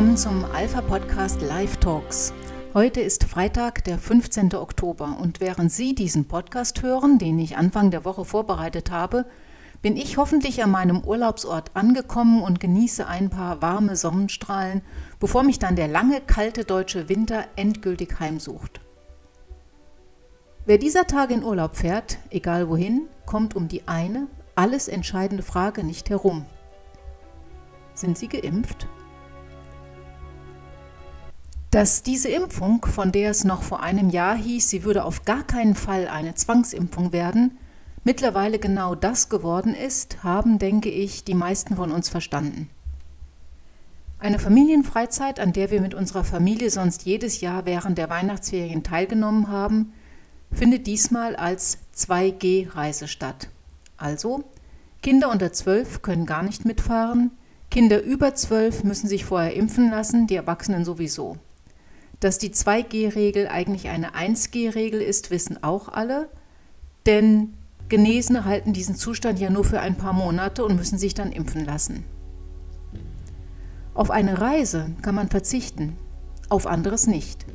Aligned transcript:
willkommen 0.00 0.16
zum 0.16 0.46
Alpha 0.46 0.80
Podcast 0.80 1.42
Live 1.42 1.76
Talks. 1.76 2.32
Heute 2.72 3.02
ist 3.02 3.24
Freitag, 3.24 3.84
der 3.84 3.98
15. 3.98 4.54
Oktober 4.54 5.18
und 5.20 5.40
während 5.40 5.70
Sie 5.70 5.94
diesen 5.94 6.26
Podcast 6.26 6.82
hören, 6.82 7.18
den 7.18 7.38
ich 7.38 7.58
Anfang 7.58 7.90
der 7.90 8.06
Woche 8.06 8.24
vorbereitet 8.24 8.90
habe, 8.90 9.26
bin 9.82 9.98
ich 9.98 10.16
hoffentlich 10.16 10.64
an 10.64 10.70
meinem 10.70 11.04
Urlaubsort 11.04 11.72
angekommen 11.76 12.40
und 12.42 12.60
genieße 12.60 13.06
ein 13.06 13.28
paar 13.28 13.60
warme 13.60 13.94
Sonnenstrahlen, 13.94 14.80
bevor 15.18 15.42
mich 15.42 15.58
dann 15.58 15.76
der 15.76 15.88
lange, 15.88 16.22
kalte 16.22 16.64
deutsche 16.64 17.10
Winter 17.10 17.44
endgültig 17.56 18.20
heimsucht. 18.20 18.80
Wer 20.64 20.78
dieser 20.78 21.08
Tage 21.08 21.34
in 21.34 21.44
Urlaub 21.44 21.76
fährt, 21.76 22.16
egal 22.30 22.70
wohin, 22.70 23.02
kommt 23.26 23.54
um 23.54 23.68
die 23.68 23.86
eine, 23.86 24.28
alles 24.54 24.88
entscheidende 24.88 25.42
Frage 25.42 25.84
nicht 25.84 26.08
herum. 26.08 26.46
Sind 27.92 28.16
Sie 28.16 28.28
geimpft? 28.28 28.88
Dass 31.70 32.02
diese 32.02 32.28
Impfung, 32.28 32.84
von 32.84 33.12
der 33.12 33.30
es 33.30 33.44
noch 33.44 33.62
vor 33.62 33.80
einem 33.80 34.10
Jahr 34.10 34.36
hieß, 34.36 34.68
sie 34.68 34.82
würde 34.82 35.04
auf 35.04 35.24
gar 35.24 35.44
keinen 35.44 35.76
Fall 35.76 36.08
eine 36.08 36.34
Zwangsimpfung 36.34 37.12
werden, 37.12 37.58
mittlerweile 38.02 38.58
genau 38.58 38.96
das 38.96 39.28
geworden 39.28 39.74
ist, 39.74 40.24
haben, 40.24 40.58
denke 40.58 40.88
ich, 40.88 41.22
die 41.22 41.34
meisten 41.34 41.76
von 41.76 41.92
uns 41.92 42.08
verstanden. 42.08 42.68
Eine 44.18 44.40
Familienfreizeit, 44.40 45.38
an 45.38 45.52
der 45.52 45.70
wir 45.70 45.80
mit 45.80 45.94
unserer 45.94 46.24
Familie 46.24 46.70
sonst 46.70 47.04
jedes 47.04 47.40
Jahr 47.40 47.66
während 47.66 47.98
der 47.98 48.10
Weihnachtsferien 48.10 48.82
teilgenommen 48.82 49.48
haben, 49.48 49.92
findet 50.52 50.88
diesmal 50.88 51.36
als 51.36 51.78
2G-Reise 51.96 53.06
statt. 53.06 53.48
Also, 53.96 54.42
Kinder 55.02 55.30
unter 55.30 55.52
12 55.52 56.02
können 56.02 56.26
gar 56.26 56.42
nicht 56.42 56.64
mitfahren, 56.64 57.30
Kinder 57.70 58.02
über 58.02 58.34
12 58.34 58.82
müssen 58.82 59.08
sich 59.08 59.24
vorher 59.24 59.54
impfen 59.54 59.90
lassen, 59.90 60.26
die 60.26 60.34
Erwachsenen 60.34 60.84
sowieso. 60.84 61.38
Dass 62.20 62.38
die 62.38 62.50
2G-Regel 62.50 63.48
eigentlich 63.48 63.88
eine 63.88 64.14
1G-Regel 64.14 65.00
ist, 65.00 65.30
wissen 65.30 65.62
auch 65.62 65.88
alle, 65.88 66.28
denn 67.06 67.54
Genesene 67.88 68.44
halten 68.44 68.72
diesen 68.72 68.94
Zustand 68.94 69.40
ja 69.40 69.50
nur 69.50 69.64
für 69.64 69.80
ein 69.80 69.96
paar 69.96 70.12
Monate 70.12 70.64
und 70.64 70.76
müssen 70.76 70.98
sich 70.98 71.14
dann 71.14 71.32
impfen 71.32 71.64
lassen. 71.64 72.04
Auf 73.94 74.10
eine 74.10 74.40
Reise 74.40 74.90
kann 75.02 75.14
man 75.14 75.28
verzichten, 75.28 75.96
auf 76.48 76.66
anderes 76.66 77.06
nicht. 77.06 77.46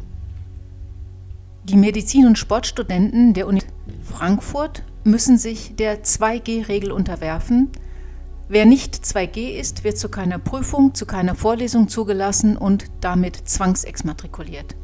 Die 1.63 1.77
Medizin- 1.77 2.27
und 2.27 2.37
Sportstudenten 2.37 3.33
der 3.33 3.47
Uni 3.47 3.61
Frankfurt 4.03 4.83
müssen 5.03 5.37
sich 5.37 5.75
der 5.75 6.03
2G-Regel 6.03 6.91
unterwerfen. 6.91 7.69
Wer 8.47 8.67
nicht 8.67 8.93
2G 8.93 9.57
ist, 9.57 9.83
wird 9.83 9.97
zu 9.97 10.07
keiner 10.07 10.37
Prüfung, 10.37 10.93
zu 10.93 11.07
keiner 11.07 11.33
Vorlesung 11.33 11.87
zugelassen 11.87 12.57
und 12.57 12.85
damit 13.01 13.35
zwangsexmatrikuliert. 13.49 14.75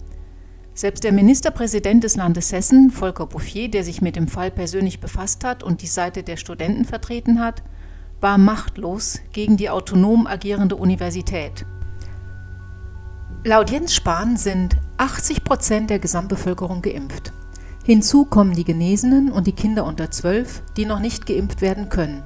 Selbst 0.73 1.04
der 1.04 1.12
Ministerpräsident 1.12 2.04
des 2.04 2.16
Landes 2.16 2.52
Hessen, 2.52 2.89
Volker 2.89 3.28
Bouffier, 3.28 3.70
der 3.70 3.84
sich 3.84 4.02
mit 4.02 4.16
dem 4.16 4.28
Fall 4.28 4.50
persönlich 4.50 5.00
befasst 5.00 5.44
hat 5.44 5.62
und 5.62 5.84
die 5.84 5.88
Seite 5.88 6.23
der 6.23 6.38
Studenten 6.38 6.86
vertreten 6.86 7.39
hat, 7.39 7.62
war 8.20 8.39
machtlos 8.39 9.20
gegen 9.32 9.58
die 9.58 9.70
autonom 9.70 10.26
agierende 10.26 10.76
Universität. 10.76 11.66
Laut 13.44 13.70
Jens 13.70 13.94
Spahn 13.94 14.38
sind 14.38 14.78
80 14.98 15.44
Prozent 15.44 15.89
der 15.92 16.00
Gesamtbevölkerung 16.00 16.82
geimpft. 16.82 17.32
Hinzu 17.84 18.26
kommen 18.26 18.56
die 18.56 18.64
Genesenen 18.64 19.32
und 19.32 19.45
die 19.45 19.54
Kinder 19.54 19.86
unter 19.86 20.09
12, 20.09 20.64
die 20.78 20.86
noch 20.86 21.00
nicht 21.00 21.28
geimpft 21.28 21.62
werden 21.62 21.89
können. 21.89 22.23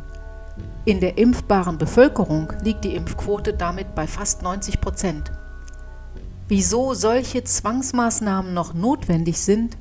In 0.88 1.00
der 1.00 1.17
impfbaren 1.17 1.80
Bevölkerung 1.80 2.53
liegt 2.62 2.84
die 2.85 2.94
Impfquote 2.94 3.53
damit 3.56 3.96
bei 3.96 4.06
fast 4.06 4.44
90 4.44 4.81
Prozent. 4.81 5.31
Wieso 6.47 6.94
solche 6.94 7.44
Zwangsmaßnahmen 7.44 8.53
noch 8.53 8.75
notwendig 8.75 9.40
sind, 9.40 9.78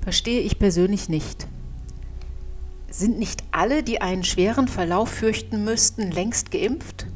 verstehe 0.00 0.40
ich 0.40 0.58
persönlich 0.58 1.10
nicht. 1.10 1.46
Sind 2.88 3.18
nicht 3.18 3.44
alle, 3.50 3.82
die 3.82 4.00
einen 4.00 4.24
schweren 4.24 4.66
Verlauf 4.66 5.10
fürchten 5.10 5.62
müssten, 5.62 6.10
längst 6.10 6.50
geimpft? 6.50 7.06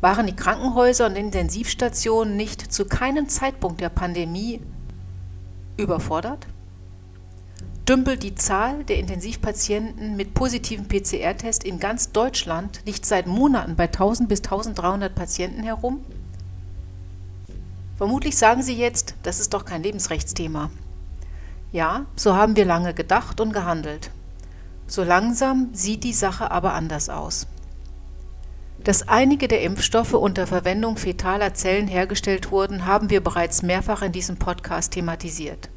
Waren 0.00 0.28
die 0.28 0.36
Krankenhäuser 0.36 1.06
und 1.06 1.16
Intensivstationen 1.16 2.36
nicht 2.36 2.72
zu 2.72 2.84
keinem 2.84 3.28
Zeitpunkt 3.28 3.80
der 3.80 3.88
Pandemie 3.88 4.60
überfordert? 5.76 6.46
Dümpelt 7.88 8.24
die 8.24 8.34
Zahl 8.34 8.82
der 8.82 8.98
Intensivpatienten 8.98 10.16
mit 10.16 10.34
positivem 10.34 10.88
PCR-Test 10.88 11.62
in 11.62 11.78
ganz 11.78 12.10
Deutschland 12.10 12.80
nicht 12.84 13.06
seit 13.06 13.28
Monaten 13.28 13.76
bei 13.76 13.84
1000 13.84 14.28
bis 14.28 14.40
1300 14.40 15.14
Patienten 15.14 15.62
herum? 15.62 16.00
Vermutlich 17.96 18.36
sagen 18.36 18.64
Sie 18.64 18.74
jetzt, 18.74 19.14
das 19.22 19.38
ist 19.38 19.54
doch 19.54 19.64
kein 19.64 19.84
Lebensrechtsthema. 19.84 20.70
Ja, 21.70 22.06
so 22.16 22.34
haben 22.34 22.56
wir 22.56 22.64
lange 22.64 22.92
gedacht 22.92 23.40
und 23.40 23.52
gehandelt. 23.52 24.10
So 24.88 25.04
langsam 25.04 25.68
sieht 25.72 26.02
die 26.02 26.12
Sache 26.12 26.50
aber 26.50 26.74
anders 26.74 27.08
aus. 27.08 27.46
Dass 28.82 29.06
einige 29.06 29.46
der 29.46 29.62
Impfstoffe 29.62 30.14
unter 30.14 30.48
Verwendung 30.48 30.96
fetaler 30.96 31.54
Zellen 31.54 31.86
hergestellt 31.86 32.50
wurden, 32.50 32.84
haben 32.84 33.10
wir 33.10 33.22
bereits 33.22 33.62
mehrfach 33.62 34.02
in 34.02 34.10
diesem 34.10 34.38
Podcast 34.38 34.92
thematisiert. 34.92 35.68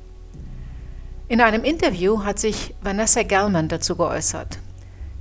In 1.30 1.42
einem 1.42 1.64
Interview 1.64 2.24
hat 2.24 2.40
sich 2.40 2.74
Vanessa 2.82 3.22
Gellman 3.22 3.68
dazu 3.68 3.96
geäußert. 3.96 4.58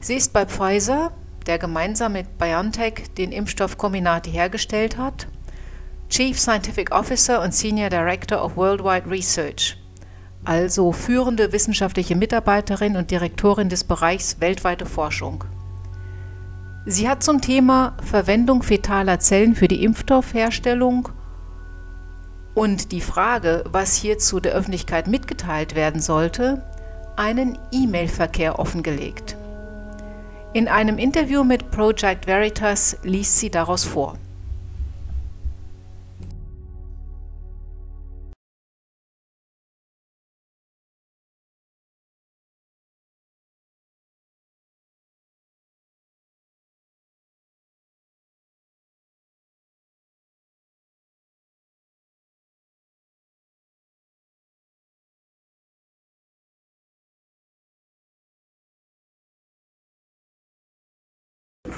Sie 0.01 0.15
ist 0.15 0.33
bei 0.33 0.47
Pfizer, 0.47 1.13
der 1.47 1.59
gemeinsam 1.59 2.15
mit 2.15 2.39
BioNTech 2.39 3.13
den 3.19 3.31
Impfstoff 3.31 3.77
Comirnaty 3.77 4.31
hergestellt 4.31 4.97
hat, 4.97 5.27
Chief 6.09 6.41
Scientific 6.41 6.93
Officer 6.93 7.43
und 7.43 7.53
Senior 7.53 7.91
Director 7.91 8.43
of 8.43 8.57
Worldwide 8.57 9.11
Research, 9.11 9.77
also 10.47 10.93
führende 10.93 11.53
wissenschaftliche 11.53 12.17
Mitarbeiterin 12.17 12.97
und 12.97 13.11
Direktorin 13.11 13.69
des 13.69 13.85
Bereichs 13.85 14.41
weltweite 14.41 14.87
Forschung. 14.87 15.45
Sie 16.87 17.07
hat 17.07 17.23
zum 17.23 17.43
Thema 17.43 17.99
Verwendung 18.03 18.63
fetaler 18.63 19.21
Zellen 19.21 19.55
für 19.55 19.69
die 19.69 19.85
Impfstoffherstellung 19.85 21.11
und 22.59 22.91
die 22.91 23.01
Frage, 23.01 23.63
was 23.71 23.95
hierzu 23.95 24.41
der 24.41 24.53
Öffentlichkeit 24.53 25.07
mitgeteilt 25.07 25.77
werden 25.77 26.01
sollte, 26.01 26.61
einen 27.15 27.57
E-Mail-Verkehr 27.71 28.59
offengelegt. 28.59 29.37
In 30.55 30.67
einem 30.67 30.99
Interview 30.99 31.45
mit 31.45 31.71
Project 31.71 32.27
Veritas 32.27 32.97
liest 33.05 33.39
sie 33.39 33.51
daraus 33.51 33.85
vor. 33.85 34.19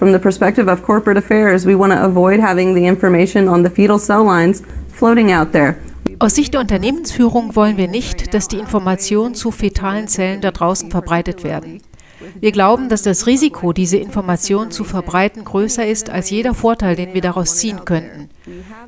From 0.01 0.13
the 0.13 0.19
perspective 0.19 0.67
of 0.67 0.83
corporate 0.83 1.19
affairs, 1.19 1.67
we 1.67 1.75
want 1.75 1.93
to 1.93 2.03
avoid 2.03 2.41
having 2.41 2.75
the 2.75 2.87
information 2.87 3.51
on 3.51 3.63
the 3.63 3.69
fetal 3.69 3.99
cell 3.99 4.25
lines 4.25 4.63
floating 4.89 5.31
out 5.31 5.53
there. 5.53 5.77
Aus 6.21 6.37
Sicht 6.37 6.55
der 6.55 6.63
Unternehmensführung 6.63 7.55
wollen 7.55 7.77
wir 7.77 7.87
nicht, 7.87 8.33
dass 8.33 8.49
die 8.49 8.57
Informationen 8.57 9.35
zu 9.35 9.51
fetalen 9.51 10.09
Zellen 10.09 10.41
da 10.41 10.53
draußen 10.53 10.91
verbreitet 10.91 11.45
werden. 11.45 11.83
Wir 12.41 12.53
glauben, 12.53 12.89
dass 12.89 13.03
das 13.03 13.27
Risiko, 13.27 13.73
diese 13.73 13.97
Informationen 13.97 14.71
zu 14.71 14.85
verbreiten, 14.85 15.45
größer 15.45 15.87
ist 15.87 16.11
als 16.11 16.31
jeder 16.31 16.55
Vorteil, 16.55 16.97
den 16.97 17.15
wir 17.15 17.21
daraus 17.21 17.57
ziehen 17.57 17.85
könnten. 17.85 18.29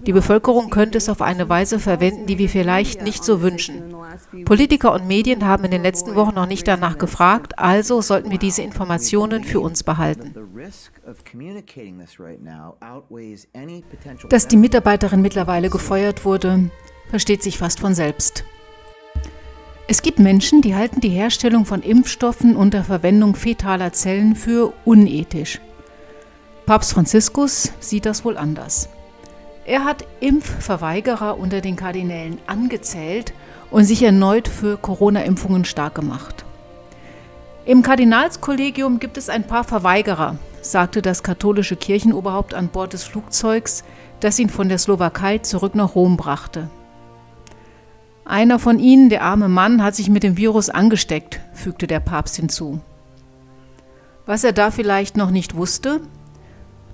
Die 0.06 0.12
Bevölkerung 0.12 0.70
könnte 0.70 0.98
es 0.98 1.08
auf 1.08 1.22
eine 1.22 1.48
Weise 1.48 1.78
verwenden, 1.78 2.26
die 2.26 2.38
wir 2.38 2.48
vielleicht 2.48 3.02
nicht 3.02 3.24
so 3.24 3.42
wünschen. 3.42 3.94
Politiker 4.44 4.92
und 4.92 5.06
Medien 5.06 5.46
haben 5.46 5.64
in 5.64 5.70
den 5.70 5.82
letzten 5.82 6.14
Wochen 6.14 6.34
noch 6.34 6.46
nicht 6.46 6.66
danach 6.66 6.98
gefragt, 6.98 7.58
also 7.58 8.00
sollten 8.00 8.30
wir 8.30 8.38
diese 8.38 8.62
Informationen 8.62 9.44
für 9.44 9.60
uns 9.60 9.82
behalten. 9.82 10.34
Dass 14.28 14.48
die 14.48 14.56
Mitarbeiterin 14.56 15.22
mittlerweile 15.22 15.70
gefeuert 15.70 16.24
wurde, 16.24 16.70
versteht 17.10 17.42
sich 17.42 17.58
fast 17.58 17.80
von 17.80 17.94
selbst. 17.94 18.44
Es 19.92 20.00
gibt 20.00 20.18
Menschen, 20.18 20.62
die 20.62 20.74
halten 20.74 21.02
die 21.02 21.10
Herstellung 21.10 21.66
von 21.66 21.82
Impfstoffen 21.82 22.56
unter 22.56 22.82
Verwendung 22.82 23.34
fetaler 23.34 23.92
Zellen 23.92 24.36
für 24.36 24.72
unethisch. 24.86 25.60
Papst 26.64 26.94
Franziskus 26.94 27.74
sieht 27.78 28.06
das 28.06 28.24
wohl 28.24 28.38
anders. 28.38 28.88
Er 29.66 29.84
hat 29.84 30.06
Impfverweigerer 30.20 31.36
unter 31.38 31.60
den 31.60 31.76
Kardinälen 31.76 32.38
angezählt 32.46 33.34
und 33.70 33.84
sich 33.84 34.02
erneut 34.02 34.48
für 34.48 34.78
Corona-Impfungen 34.78 35.66
stark 35.66 35.94
gemacht. 35.94 36.46
Im 37.66 37.82
Kardinalskollegium 37.82 38.98
gibt 38.98 39.18
es 39.18 39.28
ein 39.28 39.46
paar 39.46 39.62
Verweigerer, 39.62 40.36
sagte 40.62 41.02
das 41.02 41.22
katholische 41.22 41.76
Kirchenoberhaupt 41.76 42.54
an 42.54 42.68
Bord 42.68 42.94
des 42.94 43.04
Flugzeugs, 43.04 43.84
das 44.20 44.38
ihn 44.38 44.48
von 44.48 44.70
der 44.70 44.78
Slowakei 44.78 45.36
zurück 45.36 45.74
nach 45.74 45.94
Rom 45.94 46.16
brachte. 46.16 46.70
Einer 48.24 48.58
von 48.58 48.78
ihnen, 48.78 49.08
der 49.08 49.22
arme 49.22 49.48
Mann, 49.48 49.82
hat 49.82 49.94
sich 49.94 50.08
mit 50.08 50.22
dem 50.22 50.36
Virus 50.36 50.70
angesteckt, 50.70 51.40
fügte 51.52 51.86
der 51.86 52.00
Papst 52.00 52.36
hinzu. 52.36 52.80
Was 54.26 54.44
er 54.44 54.52
da 54.52 54.70
vielleicht 54.70 55.16
noch 55.16 55.30
nicht 55.30 55.56
wusste, 55.56 56.00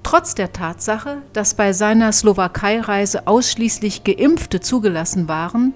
trotz 0.03 0.35
der 0.35 0.55
Tatsache, 0.55 1.19
dass 1.35 1.53
bei 1.55 1.75
seiner 1.75 2.13
Slowakei-Reise 2.13 3.27
ausschließlich 3.27 4.05
Geimpfte 4.05 4.61
zugelassen 4.61 5.29
waren, 5.29 5.75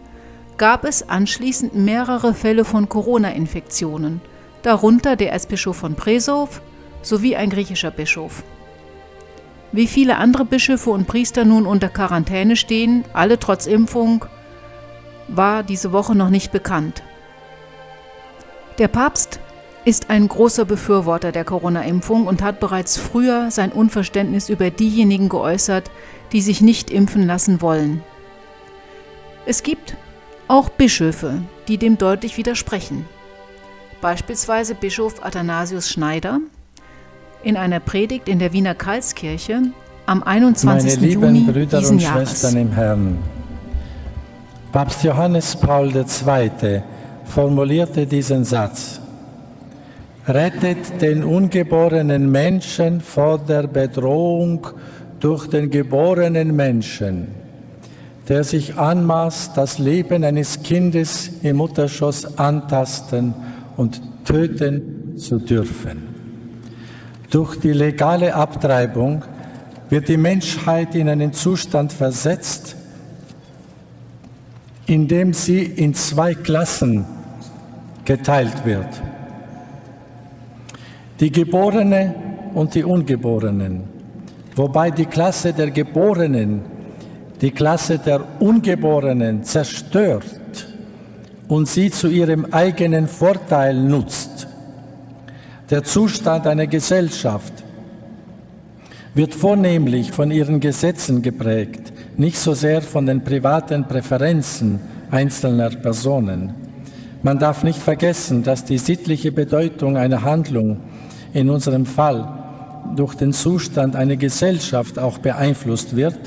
gab 0.57 0.85
es 0.85 1.09
anschließend 1.09 1.75
mehrere 1.75 2.33
Fälle 2.33 2.65
von 2.65 2.89
Corona-Infektionen, 2.89 4.23
darunter 4.63 5.17
der 5.17 5.33
Erzbischof 5.33 5.77
von 5.77 5.95
Presov 5.97 6.63
sowie 7.03 7.37
ein 7.37 7.51
griechischer 7.51 7.91
Bischof. 7.91 8.43
Wie 9.73 9.87
viele 9.87 10.17
andere 10.17 10.45
Bischöfe 10.45 10.91
und 10.91 11.07
Priester 11.07 11.45
nun 11.45 11.67
unter 11.67 11.89
Quarantäne 11.89 12.57
stehen, 12.57 13.05
alle 13.13 13.39
trotz 13.39 13.67
Impfung, 13.67 14.25
war 15.29 15.63
diese 15.63 15.93
Woche 15.93 16.15
noch 16.15 16.31
nicht 16.31 16.53
bekannt. 16.53 17.03
Der 18.79 18.89
Papst 18.89 19.41
ist 19.85 20.11
ein 20.11 20.29
großer 20.29 20.65
Befürworter 20.65 21.33
der 21.33 21.45
Corona-Impfung 21.45 22.27
und 22.27 22.43
hat 22.43 22.61
bereits 22.61 22.97
früher 22.97 23.51
sein 23.51 23.73
Unverständnis 23.73 24.49
über 24.49 24.71
diejenigen 24.71 25.29
geäußert, 25.29 25.91
die 26.33 26.41
sich 26.41 26.61
nicht 26.61 26.91
impfen 26.91 27.27
lassen 27.27 27.61
wollen. 27.61 28.03
Es 29.45 29.63
gibt 29.63 29.97
auch 30.49 30.69
Bischöfe, 30.69 31.43
die 31.69 31.79
dem 31.79 31.99
deutlich 31.99 32.37
widersprechen. 32.37 33.07
Beispielsweise 34.01 34.75
Bischof 34.75 35.25
Athanasius 35.25 35.89
Schneider 35.89 36.41
in 37.43 37.57
einer 37.57 37.81
Predigt 37.81 38.29
in 38.29 38.39
der 38.39 38.53
Wiener 38.53 38.75
Karlskirche 38.75 39.63
am 40.07 40.23
21. 40.23 40.65
Meine 40.65 41.07
lieben 41.07 41.23
Juni 41.23 41.41
Brüder 41.41 41.79
diesen 41.79 41.97
und 41.97 42.03
Jahres. 42.03 42.31
Schwestern 42.31 42.57
im 42.57 42.73
Herrn, 42.73 43.19
Papst 44.73 45.05
Johannes 45.05 45.55
Paul 45.55 45.95
II. 45.95 46.83
formulierte 47.27 48.07
diesen 48.07 48.43
Satz. 48.43 49.01
Rettet 50.27 51.03
den 51.03 51.25
ungeborenen 51.25 52.31
Menschen 52.33 53.03
vor 53.03 53.39
der 53.39 53.67
Bedrohung 53.67 54.67
durch 55.21 55.47
den 55.49 55.69
geborenen 55.69 56.57
Menschen, 56.57 57.29
der 58.31 58.45
sich 58.45 58.79
anmaßt, 58.79 59.55
das 59.59 59.79
Leben 59.79 60.25
eines 60.25 60.63
Kindes 60.63 61.31
im 61.43 61.59
Mutterschoß 61.59 62.39
antasten 62.39 63.35
und 63.77 64.01
töten 64.25 65.19
zu 65.19 65.39
dürfen. 65.39 66.09
Durch 67.31 67.61
die 67.61 67.75
legale 67.75 68.35
Abtreibung 68.35 69.23
wird 69.91 70.09
die 70.09 70.17
Menschheit 70.17 70.95
in 70.95 71.11
einen 71.11 71.35
Zustand 71.35 71.93
versetzt, 71.93 72.77
in 74.87 75.09
dem 75.09 75.33
sie 75.33 75.63
in 75.63 75.95
zwei 75.95 76.35
Klassen 76.35 77.05
geteilt 78.05 78.65
wird. 78.65 78.89
Die 81.21 81.31
Geborene 81.31 82.15
und 82.55 82.75
die 82.75 82.85
Ungeborenen, 82.85 83.85
wobei 84.57 84.91
die 84.91 85.07
Klasse 85.07 85.53
der 85.53 85.71
Geborenen 85.71 86.63
die 87.41 87.51
Klasse 87.51 87.99
der 87.99 88.41
Ungeborenen 88.41 89.43
zerstört 89.43 90.69
und 91.49 91.69
sie 91.69 91.91
zu 91.91 92.09
ihrem 92.09 92.47
eigenen 92.53 93.09
Vorteil 93.09 93.75
nutzt. 93.75 94.47
Der 95.69 95.83
Zustand 95.83 96.47
einer 96.47 96.69
Gesellschaft 96.69 97.53
wird 99.15 99.35
vornehmlich 99.35 100.13
von 100.13 100.31
ihren 100.31 100.61
Gesetzen 100.61 101.21
geprägt, 101.21 101.82
nicht 102.17 102.39
so 102.39 102.55
sehr 102.55 102.83
von 102.83 103.07
den 103.07 103.23
privaten 103.23 103.85
Präferenzen 103.85 104.81
einzelner 105.11 105.71
Personen. 105.71 106.55
Man 107.23 107.39
darf 107.39 107.63
nicht 107.63 107.79
vergessen, 107.79 108.43
dass 108.43 108.65
die 108.65 108.79
sittliche 108.79 109.33
Bedeutung 109.33 109.97
einer 109.97 110.23
Handlung 110.23 110.79
in 111.33 111.49
unserem 111.49 111.87
Fall 111.87 112.29
durch 112.97 113.15
den 113.15 113.33
Zustand 113.33 113.97
einer 113.97 114.17
Gesellschaft 114.17 114.99
auch 114.99 115.19
beeinflusst 115.19 115.97
wird, 115.97 116.19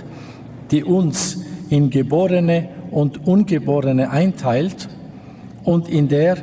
die 0.72 0.84
uns 0.84 1.40
in 1.70 1.90
Geborene 1.90 2.70
und 2.92 3.28
Ungeborene 3.28 4.10
einteilt 4.10 4.88
und 5.64 5.90
in 5.90 6.08
der 6.08 6.38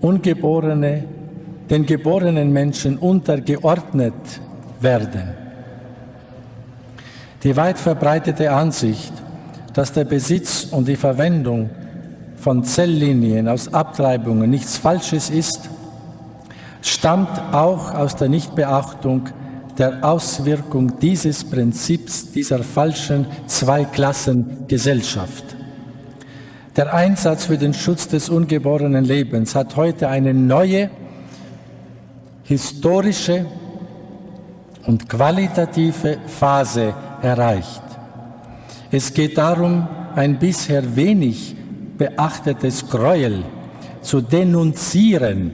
Ungeborene 0.00 1.04
den 1.70 1.86
geborenen 1.86 2.52
Menschen 2.52 2.96
untergeordnet 2.96 4.14
werden. 4.80 5.47
Die 7.44 7.56
weit 7.56 7.78
verbreitete 7.78 8.50
Ansicht, 8.50 9.12
dass 9.72 9.92
der 9.92 10.04
Besitz 10.04 10.64
und 10.70 10.88
die 10.88 10.96
Verwendung 10.96 11.70
von 12.36 12.64
Zelllinien 12.64 13.48
aus 13.48 13.72
Abtreibungen 13.72 14.50
nichts 14.50 14.76
Falsches 14.76 15.30
ist, 15.30 15.70
stammt 16.82 17.40
auch 17.52 17.94
aus 17.94 18.16
der 18.16 18.28
Nichtbeachtung 18.28 19.28
der 19.78 20.04
Auswirkung 20.04 20.98
dieses 20.98 21.44
Prinzips 21.44 22.32
dieser 22.32 22.64
falschen 22.64 23.26
Zweiklassengesellschaft. 23.46 25.44
Der 26.76 26.92
Einsatz 26.92 27.44
für 27.44 27.58
den 27.58 27.74
Schutz 27.74 28.08
des 28.08 28.28
ungeborenen 28.28 29.04
Lebens 29.04 29.54
hat 29.54 29.76
heute 29.76 30.08
eine 30.08 30.34
neue 30.34 30.90
historische 32.42 33.46
und 34.86 35.08
qualitative 35.08 36.18
Phase 36.26 36.94
erreicht. 37.22 37.82
Es 38.90 39.12
geht 39.12 39.36
darum, 39.36 39.86
ein 40.14 40.38
bisher 40.38 40.96
wenig 40.96 41.54
beachtetes 41.98 42.88
Gräuel 42.88 43.44
zu 44.00 44.20
denunzieren, 44.20 45.50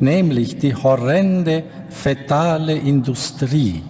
nämlich 0.00 0.58
die 0.58 0.74
horrende 0.74 1.62
fetale 1.88 2.74
Industrie 2.74 3.82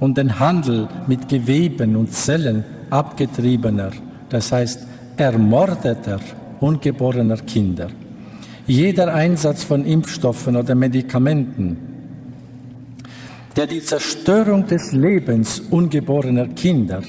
und 0.00 0.16
den 0.16 0.38
Handel 0.38 0.88
mit 1.06 1.28
Geweben 1.28 1.96
und 1.96 2.12
Zellen 2.12 2.64
abgetriebener, 2.90 3.90
das 4.28 4.52
heißt 4.52 4.86
ermordeter, 5.16 6.20
ungeborener 6.60 7.36
Kinder. 7.38 7.88
Jeder 8.66 9.12
Einsatz 9.12 9.62
von 9.62 9.84
Impfstoffen 9.84 10.56
oder 10.56 10.74
Medikamenten, 10.74 11.93
der 13.56 13.66
die 13.66 13.82
Zerstörung 13.82 14.66
des 14.66 14.92
Lebens 14.92 15.60
ungeborener 15.70 16.48
Kinder, 16.48 17.02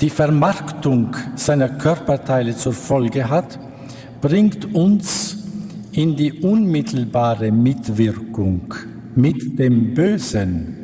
die 0.00 0.10
Vermarktung 0.10 1.16
seiner 1.34 1.70
Körperteile 1.70 2.54
zur 2.54 2.74
Folge 2.74 3.28
hat, 3.28 3.58
bringt 4.20 4.74
uns 4.74 5.44
in 5.92 6.14
die 6.14 6.32
unmittelbare 6.32 7.50
Mitwirkung 7.50 8.74
mit 9.16 9.58
dem 9.58 9.94
Bösen, 9.94 10.76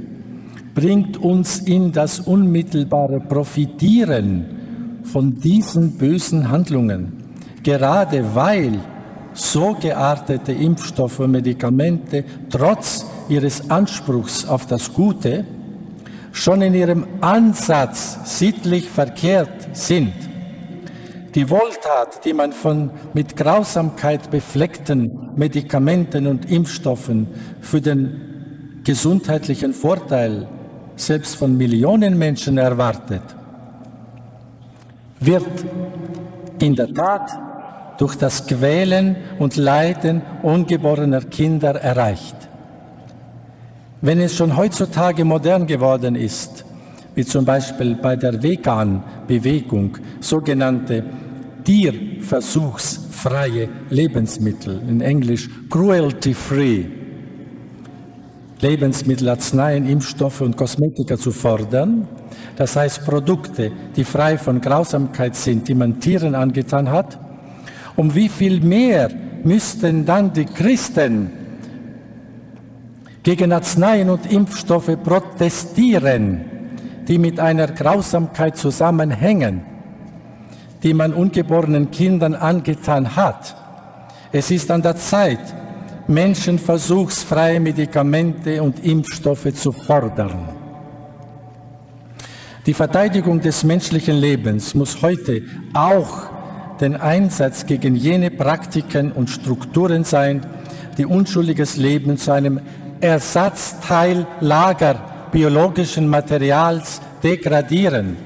bringt 0.75 1.19
uns 1.19 1.61
in 1.61 1.93
das 1.93 2.21
unmittelbare 2.21 3.21
Profitieren 3.21 4.47
von 5.05 5.39
diesen 5.39 5.93
bösen 5.99 6.51
Handlungen, 6.51 7.13
gerade 7.63 8.35
weil 8.35 8.81
so 9.35 9.77
geartete 9.81 10.53
Impfstoffe 10.53 11.21
und 11.21 11.33
Medikamente 11.33 12.25
trotz 12.49 13.05
ihres 13.29 13.71
Anspruchs 13.71 14.45
auf 14.47 14.67
das 14.67 14.93
Gute 14.93 15.45
schon 16.33 16.63
in 16.63 16.75
ihrem 16.75 17.07
Ansatz 17.21 18.39
sittlich 18.39 18.89
verkehrt 18.89 19.69
sind. 19.77 20.13
Die 21.35 21.49
Wohltat, 21.51 22.25
die 22.25 22.33
man 22.33 22.53
von 22.53 22.91
mit 23.13 23.37
Grausamkeit 23.37 24.31
befleckten 24.31 25.31
Medikamenten 25.37 26.27
und 26.27 26.51
Impfstoffen 26.51 27.29
für 27.61 27.81
den 27.81 28.83
gesundheitlichen 28.85 29.73
Vorteil 29.73 30.49
selbst 30.97 31.37
von 31.37 31.57
Millionen 31.57 32.19
Menschen 32.19 32.59
erwartet, 32.59 33.23
wird 35.19 35.47
in 36.61 36.75
der 36.77 36.93
Tat 36.93 37.31
durch 37.99 38.17
das 38.17 38.47
Quälen 38.47 39.17
und 39.39 39.57
Leiden 39.57 40.23
ungeborener 40.43 41.23
Kinder 41.23 41.75
erreicht. 41.81 42.44
Wenn 44.05 44.21
es 44.21 44.37
schon 44.37 44.55
heutzutage 44.55 45.25
modern 45.25 45.67
geworden 45.67 46.15
ist, 46.15 46.65
wie 47.15 47.25
zum 47.25 47.47
Beispiel 47.47 47.95
bei 47.95 48.17
der 48.17 48.43
Vegan-Bewegung, 48.43 49.97
sogenannte 50.21 51.05
tierversuchsfreie 51.65 53.71
Lebensmittel, 53.89 54.83
in 54.87 55.01
Englisch 55.01 55.49
cruelty-free, 55.71 56.85
Lebensmittel, 58.61 59.31
Arzneien, 59.31 59.89
Impfstoffe 59.89 60.43
und 60.43 60.59
Kosmetika 60.59 61.17
zu 61.17 61.31
fordern, 61.31 62.07
das 62.57 62.77
heißt 62.77 63.07
Produkte, 63.07 63.73
die 63.97 64.05
frei 64.05 64.37
von 64.37 64.61
Grausamkeit 64.61 65.35
sind, 65.35 65.67
die 65.67 65.75
man 65.75 65.99
Tieren 65.99 66.35
angetan 66.35 66.91
hat, 66.91 67.19
um 67.97 68.15
wie 68.15 68.29
viel 68.29 68.61
mehr 68.61 69.09
müssten 69.45 70.05
dann 70.05 70.35
die 70.35 70.45
Christen 70.45 71.44
gegen 73.25 73.53
Arzneien 73.53 74.11
und 74.11 74.31
Impfstoffe 74.31 74.97
protestieren, 75.03 76.45
die 77.09 77.19
mit 77.19 77.41
einer 77.41 77.67
Grausamkeit 77.69 78.57
zusammenhängen, 78.57 79.63
die 80.83 80.95
man 80.95 81.13
ungeborenen 81.13 81.91
Kindern 81.91 82.35
angetan 82.35 83.17
hat. 83.17 83.57
Es 84.31 84.51
ist 84.51 84.71
an 84.71 84.83
der 84.83 84.97
Zeit, 84.97 85.41
menschenversuchsfreie 86.07 87.61
Medikamente 87.61 88.63
und 88.63 88.85
Impfstoffe 88.85 89.53
zu 89.55 89.73
fordern. 89.73 90.51
Die 92.67 92.75
Verteidigung 92.75 93.41
des 93.41 93.65
menschlichen 93.65 94.17
Lebens 94.17 94.75
muss 94.75 95.01
heute 95.01 95.43
auch 95.73 96.25
den 96.81 96.97
Einsatz 96.97 97.65
gegen 97.65 97.95
jene 97.97 98.31
Praktiken 98.31 99.13
und 99.13 99.31
Strukturen 99.31 100.05
sein, 100.05 100.45
die 100.99 101.07
unschuldiges 101.07 101.77
Leben 101.77 102.17
zu 102.19 102.33
einem 102.33 102.61
Ersatzteillager 103.05 105.29
biologischen 105.31 106.09
Materials 106.09 107.03
degradieren, 107.23 108.17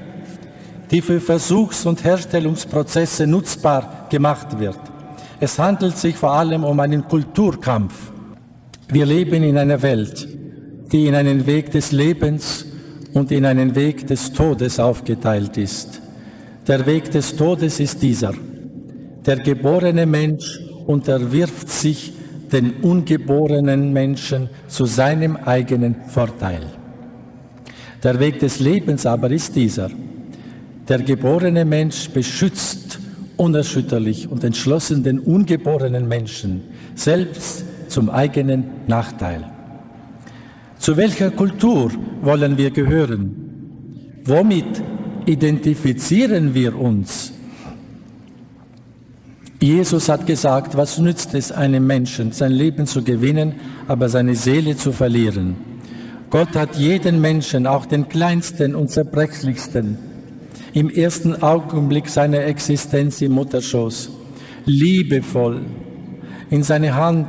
die 0.89 1.01
für 1.01 1.19
Versuchs- 1.19 1.85
und 1.85 2.05
Herstellungsprozesse 2.05 3.27
nutzbar 3.27 4.07
gemacht 4.09 4.57
wird. 4.57 4.79
Es 5.41 5.59
handelt 5.59 5.97
sich 5.97 6.15
vor 6.15 6.31
allem 6.31 6.63
um 6.63 6.79
einen 6.79 7.05
Kulturkampf. 7.05 7.93
Wir 8.87 9.05
leben 9.05 9.43
in 9.43 9.57
einer 9.57 9.81
Welt, 9.81 10.25
die 10.93 11.07
in 11.07 11.15
einen 11.15 11.45
Weg 11.45 11.71
des 11.71 11.91
Lebens 11.91 12.65
und 13.13 13.33
in 13.33 13.45
einen 13.45 13.75
Weg 13.75 14.07
des 14.07 14.31
Todes 14.31 14.79
aufgeteilt 14.79 15.57
ist. 15.57 16.01
Der 16.69 16.85
Weg 16.85 17.11
des 17.11 17.35
Todes 17.35 17.81
ist 17.81 18.01
dieser. 18.01 18.33
Der 19.25 19.39
geborene 19.39 20.05
Mensch 20.05 20.61
unterwirft 20.87 21.69
sich 21.69 22.13
den 22.51 22.81
ungeborenen 22.81 23.93
Menschen 23.93 24.49
zu 24.67 24.85
seinem 24.85 25.35
eigenen 25.37 25.95
Vorteil. 26.07 26.61
Der 28.03 28.19
Weg 28.19 28.39
des 28.39 28.59
Lebens 28.59 29.05
aber 29.05 29.29
ist 29.31 29.55
dieser. 29.55 29.89
Der 30.87 30.99
geborene 30.99 31.65
Mensch 31.65 32.09
beschützt 32.09 32.99
unerschütterlich 33.37 34.29
und 34.29 34.43
entschlossen 34.43 35.03
den 35.03 35.19
ungeborenen 35.19 36.07
Menschen, 36.07 36.61
selbst 36.95 37.63
zum 37.87 38.09
eigenen 38.09 38.65
Nachteil. 38.87 39.45
Zu 40.77 40.97
welcher 40.97 41.31
Kultur 41.31 41.91
wollen 42.21 42.57
wir 42.57 42.71
gehören? 42.71 43.35
Womit 44.25 44.81
identifizieren 45.25 46.53
wir 46.53 46.77
uns? 46.77 47.33
Jesus 49.61 50.07
hat 50.07 50.25
gesagt, 50.25 50.77
was 50.77 50.99
nützt 50.99 51.33
es 51.33 51.51
einem 51.51 51.85
Menschen, 51.85 52.31
sein 52.31 52.53
Leben 52.53 52.87
zu 52.87 53.03
gewinnen, 53.03 53.55
aber 53.89 54.07
seine 54.07 54.35
Seele 54.35 54.77
zu 54.77 54.93
verlieren? 54.93 55.57
Gott 56.29 56.55
hat 56.55 56.77
jeden 56.77 57.19
Menschen, 57.19 57.67
auch 57.67 57.85
den 57.85 58.07
kleinsten 58.07 58.73
und 58.73 58.89
zerbrechlichsten, 58.89 59.97
im 60.73 60.89
ersten 60.89 61.41
Augenblick 61.41 62.07
seiner 62.07 62.45
Existenz 62.45 63.21
im 63.21 63.33
Mutterschoß, 63.33 64.11
liebevoll 64.65 65.61
in 66.49 66.63
seine 66.63 66.95
Hand 66.95 67.27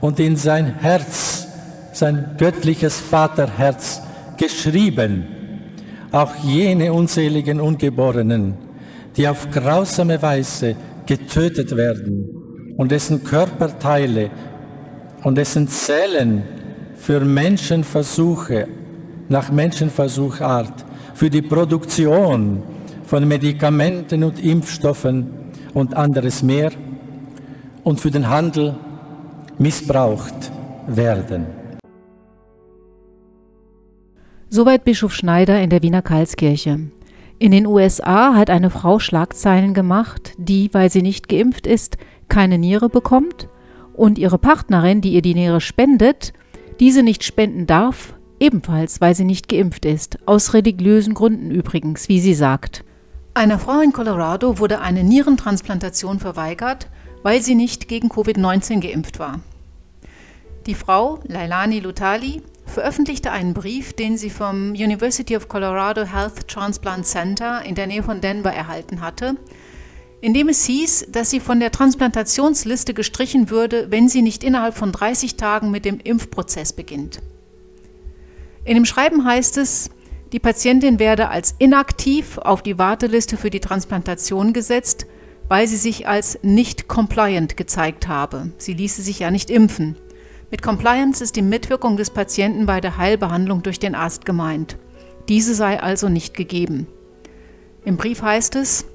und 0.00 0.20
in 0.20 0.36
sein 0.36 0.74
Herz, 0.80 1.46
sein 1.92 2.36
göttliches 2.36 3.00
Vaterherz 3.00 4.02
geschrieben. 4.36 5.26
Auch 6.12 6.34
jene 6.44 6.92
unzähligen 6.92 7.60
Ungeborenen, 7.60 8.54
die 9.16 9.26
auf 9.26 9.50
grausame 9.50 10.20
Weise 10.20 10.76
getötet 11.08 11.74
werden 11.74 12.74
und 12.76 12.92
dessen 12.92 13.24
Körperteile 13.24 14.30
und 15.24 15.36
dessen 15.38 15.66
Zellen 15.66 16.42
für 16.96 17.20
Menschenversuche 17.20 18.68
nach 19.30 19.50
Menschenversuchart 19.50 20.84
für 21.14 21.30
die 21.30 21.40
Produktion 21.40 22.62
von 23.04 23.26
Medikamenten 23.26 24.22
und 24.22 24.38
Impfstoffen 24.44 25.30
und 25.72 25.96
anderes 25.96 26.42
mehr 26.42 26.70
und 27.84 27.98
für 28.00 28.10
den 28.10 28.28
Handel 28.28 28.76
missbraucht 29.58 30.52
werden. 30.86 31.46
Soweit 34.50 34.84
Bischof 34.84 35.14
Schneider 35.14 35.60
in 35.60 35.70
der 35.70 35.82
Wiener 35.82 36.02
Karlskirche. 36.02 36.90
In 37.40 37.52
den 37.52 37.66
USA 37.66 38.34
hat 38.34 38.50
eine 38.50 38.68
Frau 38.68 38.98
Schlagzeilen 38.98 39.72
gemacht, 39.72 40.32
die, 40.38 40.70
weil 40.72 40.90
sie 40.90 41.02
nicht 41.02 41.28
geimpft 41.28 41.68
ist, 41.68 41.96
keine 42.28 42.58
Niere 42.58 42.88
bekommt 42.88 43.48
und 43.94 44.18
ihre 44.18 44.38
Partnerin, 44.38 45.00
die 45.00 45.12
ihr 45.12 45.22
die 45.22 45.34
Niere 45.34 45.60
spendet, 45.60 46.32
diese 46.80 47.04
nicht 47.04 47.22
spenden 47.22 47.66
darf, 47.66 48.14
ebenfalls 48.40 49.00
weil 49.00 49.14
sie 49.14 49.24
nicht 49.24 49.48
geimpft 49.48 49.84
ist, 49.84 50.18
aus 50.26 50.52
religiösen 50.52 51.14
Gründen 51.14 51.52
übrigens, 51.52 52.08
wie 52.08 52.18
sie 52.18 52.34
sagt. 52.34 52.84
Einer 53.34 53.60
Frau 53.60 53.80
in 53.80 53.92
Colorado 53.92 54.58
wurde 54.58 54.80
eine 54.80 55.04
Nierentransplantation 55.04 56.18
verweigert, 56.18 56.88
weil 57.22 57.40
sie 57.40 57.54
nicht 57.54 57.86
gegen 57.86 58.08
Covid-19 58.08 58.80
geimpft 58.80 59.20
war. 59.20 59.38
Die 60.66 60.74
Frau, 60.74 61.20
Lailani 61.28 61.78
Lutali, 61.78 62.42
veröffentlichte 62.68 63.32
einen 63.32 63.54
Brief, 63.54 63.92
den 63.92 64.16
sie 64.16 64.30
vom 64.30 64.70
University 64.70 65.36
of 65.36 65.48
Colorado 65.48 66.04
Health 66.04 66.48
Transplant 66.48 67.06
Center 67.06 67.62
in 67.64 67.74
der 67.74 67.86
Nähe 67.86 68.02
von 68.02 68.20
Denver 68.20 68.52
erhalten 68.52 69.00
hatte, 69.00 69.36
in 70.20 70.34
dem 70.34 70.48
es 70.48 70.64
hieß, 70.64 71.06
dass 71.10 71.30
sie 71.30 71.40
von 71.40 71.60
der 71.60 71.70
Transplantationsliste 71.70 72.94
gestrichen 72.94 73.50
würde, 73.50 73.90
wenn 73.90 74.08
sie 74.08 74.22
nicht 74.22 74.42
innerhalb 74.42 74.74
von 74.74 74.92
30 74.92 75.36
Tagen 75.36 75.70
mit 75.70 75.84
dem 75.84 76.00
Impfprozess 76.00 76.72
beginnt. 76.72 77.20
In 78.64 78.74
dem 78.74 78.84
Schreiben 78.84 79.24
heißt 79.24 79.56
es, 79.58 79.90
die 80.32 80.40
Patientin 80.40 80.98
werde 80.98 81.30
als 81.30 81.54
inaktiv 81.58 82.36
auf 82.38 82.62
die 82.62 82.78
Warteliste 82.78 83.36
für 83.36 83.48
die 83.48 83.60
Transplantation 83.60 84.52
gesetzt, 84.52 85.06
weil 85.48 85.66
sie 85.66 85.76
sich 85.76 86.06
als 86.06 86.38
nicht 86.42 86.88
compliant 86.88 87.56
gezeigt 87.56 88.08
habe. 88.08 88.50
Sie 88.58 88.74
ließe 88.74 89.00
sich 89.00 89.20
ja 89.20 89.30
nicht 89.30 89.50
impfen. 89.50 89.96
Mit 90.50 90.62
Compliance 90.62 91.22
ist 91.22 91.36
die 91.36 91.42
Mitwirkung 91.42 91.98
des 91.98 92.08
Patienten 92.08 92.64
bei 92.64 92.80
der 92.80 92.96
Heilbehandlung 92.96 93.62
durch 93.62 93.78
den 93.78 93.94
Arzt 93.94 94.24
gemeint. 94.24 94.78
Diese 95.28 95.54
sei 95.54 95.82
also 95.82 96.08
nicht 96.08 96.34
gegeben. 96.34 96.86
Im 97.84 97.98
Brief 97.98 98.22
heißt 98.22 98.56
es, 98.56 98.86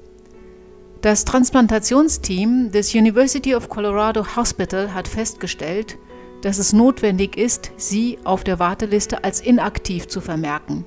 das 1.00 1.24
Transplantationsteam 1.24 2.72
des 2.72 2.94
University 2.94 3.54
of 3.54 3.68
Colorado 3.68 4.36
Hospital 4.36 4.94
hat 4.94 5.06
festgestellt, 5.06 5.96
dass 6.42 6.58
es 6.58 6.72
notwendig 6.72 7.36
ist, 7.36 7.70
sie 7.76 8.18
auf 8.24 8.42
der 8.42 8.58
Warteliste 8.58 9.22
als 9.22 9.40
inaktiv 9.40 10.08
zu 10.08 10.20
vermerken. 10.20 10.86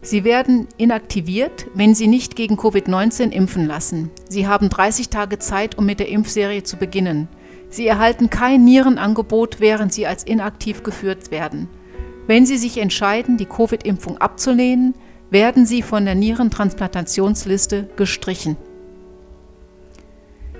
Sie 0.00 0.22
werden 0.22 0.68
inaktiviert, 0.76 1.66
wenn 1.74 1.94
Sie 1.96 2.06
nicht 2.06 2.36
gegen 2.36 2.56
Covid-19 2.56 3.30
impfen 3.30 3.66
lassen. 3.66 4.10
Sie 4.28 4.46
haben 4.46 4.68
30 4.68 5.08
Tage 5.08 5.40
Zeit, 5.40 5.76
um 5.76 5.84
mit 5.84 5.98
der 5.98 6.08
Impfserie 6.08 6.62
zu 6.62 6.76
beginnen. 6.76 7.26
Sie 7.68 7.86
erhalten 7.86 8.30
kein 8.30 8.64
Nierenangebot, 8.64 9.60
während 9.60 9.92
Sie 9.92 10.06
als 10.06 10.24
inaktiv 10.24 10.82
geführt 10.82 11.30
werden. 11.30 11.68
Wenn 12.26 12.46
Sie 12.46 12.56
sich 12.56 12.78
entscheiden, 12.78 13.36
die 13.36 13.46
Covid-Impfung 13.46 14.18
abzulehnen, 14.18 14.94
werden 15.30 15.66
Sie 15.66 15.82
von 15.82 16.04
der 16.04 16.14
Nierentransplantationsliste 16.14 17.88
gestrichen. 17.96 18.56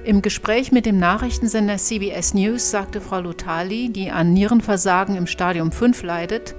Im 0.05 0.23
Gespräch 0.23 0.71
mit 0.71 0.87
dem 0.87 0.99
Nachrichtensender 0.99 1.79
CBS 1.79 2.33
News 2.33 2.71
sagte 2.71 3.01
Frau 3.01 3.21
Lutali, 3.21 3.89
die 3.89 4.11
an 4.13 4.33
Nierenversagen 4.33 5.17
im 5.17 5.27
Stadium 5.27 5.73
5 5.73 6.05
leidet, 6.05 6.55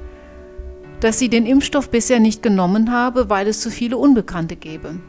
dass 1.00 1.18
sie 1.18 1.30
den 1.30 1.46
Impfstoff 1.46 1.90
bisher 1.90 2.20
nicht 2.20 2.44
genommen 2.44 2.92
habe, 2.92 3.30
weil 3.30 3.48
es 3.48 3.62
zu 3.62 3.72
viele 3.72 3.98
Unbekannte 3.98 4.58
gäbe. 4.58 5.00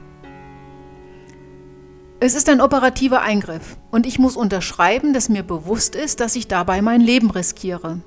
Es 2.20 2.34
ist 2.34 2.48
ein 2.48 2.60
operativer 2.60 3.22
Eingriff 3.22 3.76
und 3.92 4.04
ich 4.04 4.18
muss 4.18 4.36
unterschreiben, 4.36 5.12
dass 5.12 5.28
mir 5.28 5.44
bewusst 5.44 5.94
ist, 5.94 6.18
dass 6.18 6.34
ich 6.34 6.48
dabei 6.48 6.82
mein 6.82 7.00
Leben 7.00 7.30
riskiere. 7.30 8.00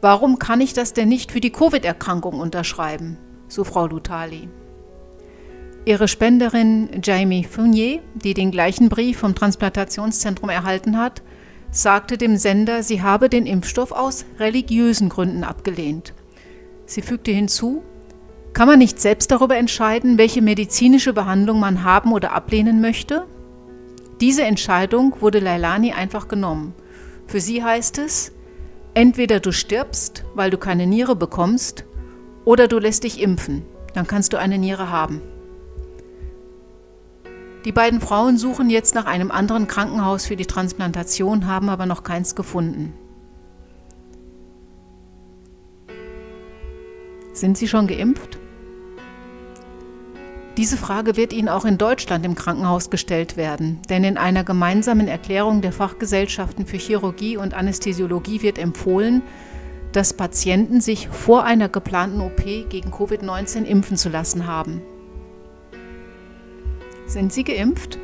Warum 0.00 0.40
kann 0.40 0.60
ich 0.60 0.72
das 0.72 0.92
denn 0.92 1.08
nicht 1.08 1.30
für 1.30 1.38
die 1.40 1.52
Covid-Erkrankung 1.52 2.40
unterschreiben? 2.40 3.18
So 3.46 3.62
Frau 3.62 3.86
Lutali. 3.86 4.48
Ihre 5.84 6.08
Spenderin 6.08 7.00
Jamie 7.00 7.44
Fournier, 7.44 8.00
die 8.14 8.34
den 8.34 8.50
gleichen 8.50 8.88
Brief 8.88 9.18
vom 9.18 9.36
Transplantationszentrum 9.36 10.48
erhalten 10.48 10.98
hat, 10.98 11.22
sagte 11.70 12.18
dem 12.18 12.36
Sender, 12.36 12.82
sie 12.82 13.02
habe 13.02 13.28
den 13.28 13.46
Impfstoff 13.46 13.92
aus 13.92 14.24
religiösen 14.40 15.08
Gründen 15.08 15.44
abgelehnt. 15.44 16.12
Sie 16.86 17.02
fügte 17.02 17.30
hinzu, 17.30 17.84
kann 18.52 18.68
man 18.68 18.78
nicht 18.78 19.00
selbst 19.00 19.30
darüber 19.30 19.56
entscheiden, 19.56 20.18
welche 20.18 20.42
medizinische 20.42 21.12
Behandlung 21.12 21.58
man 21.58 21.84
haben 21.84 22.12
oder 22.12 22.32
ablehnen 22.32 22.80
möchte? 22.80 23.26
Diese 24.20 24.42
Entscheidung 24.42 25.16
wurde 25.20 25.38
Leilani 25.38 25.92
einfach 25.92 26.28
genommen. 26.28 26.74
Für 27.26 27.40
sie 27.40 27.64
heißt 27.64 27.98
es, 27.98 28.32
entweder 28.94 29.40
du 29.40 29.52
stirbst, 29.52 30.24
weil 30.34 30.50
du 30.50 30.58
keine 30.58 30.86
Niere 30.86 31.16
bekommst, 31.16 31.84
oder 32.44 32.68
du 32.68 32.78
lässt 32.78 33.04
dich 33.04 33.20
impfen, 33.20 33.62
dann 33.94 34.06
kannst 34.06 34.32
du 34.32 34.38
eine 34.38 34.58
Niere 34.58 34.90
haben. 34.90 35.22
Die 37.64 37.72
beiden 37.72 38.00
Frauen 38.00 38.38
suchen 38.38 38.70
jetzt 38.70 38.94
nach 38.94 39.06
einem 39.06 39.30
anderen 39.30 39.68
Krankenhaus 39.68 40.26
für 40.26 40.36
die 40.36 40.46
Transplantation, 40.46 41.46
haben 41.46 41.68
aber 41.68 41.86
noch 41.86 42.02
keins 42.02 42.34
gefunden. 42.34 42.92
Sind 47.32 47.56
Sie 47.56 47.68
schon 47.68 47.86
geimpft? 47.86 48.41
Diese 50.58 50.76
Frage 50.76 51.16
wird 51.16 51.32
Ihnen 51.32 51.48
auch 51.48 51.64
in 51.64 51.78
Deutschland 51.78 52.26
im 52.26 52.34
Krankenhaus 52.34 52.90
gestellt 52.90 53.38
werden, 53.38 53.80
denn 53.88 54.04
in 54.04 54.18
einer 54.18 54.44
gemeinsamen 54.44 55.08
Erklärung 55.08 55.62
der 55.62 55.72
Fachgesellschaften 55.72 56.66
für 56.66 56.76
Chirurgie 56.76 57.38
und 57.38 57.54
Anästhesiologie 57.54 58.42
wird 58.42 58.58
empfohlen, 58.58 59.22
dass 59.92 60.12
Patienten 60.12 60.82
sich 60.82 61.08
vor 61.08 61.44
einer 61.44 61.70
geplanten 61.70 62.20
OP 62.20 62.44
gegen 62.68 62.90
Covid-19 62.90 63.64
impfen 63.64 63.96
zu 63.96 64.10
lassen 64.10 64.46
haben. 64.46 64.82
Sind 67.06 67.32
Sie 67.32 67.44
geimpft? 67.44 67.98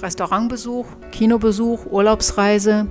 Restaurantbesuch, 0.00 0.86
Kinobesuch, 1.10 1.86
Urlaubsreise? 1.86 2.86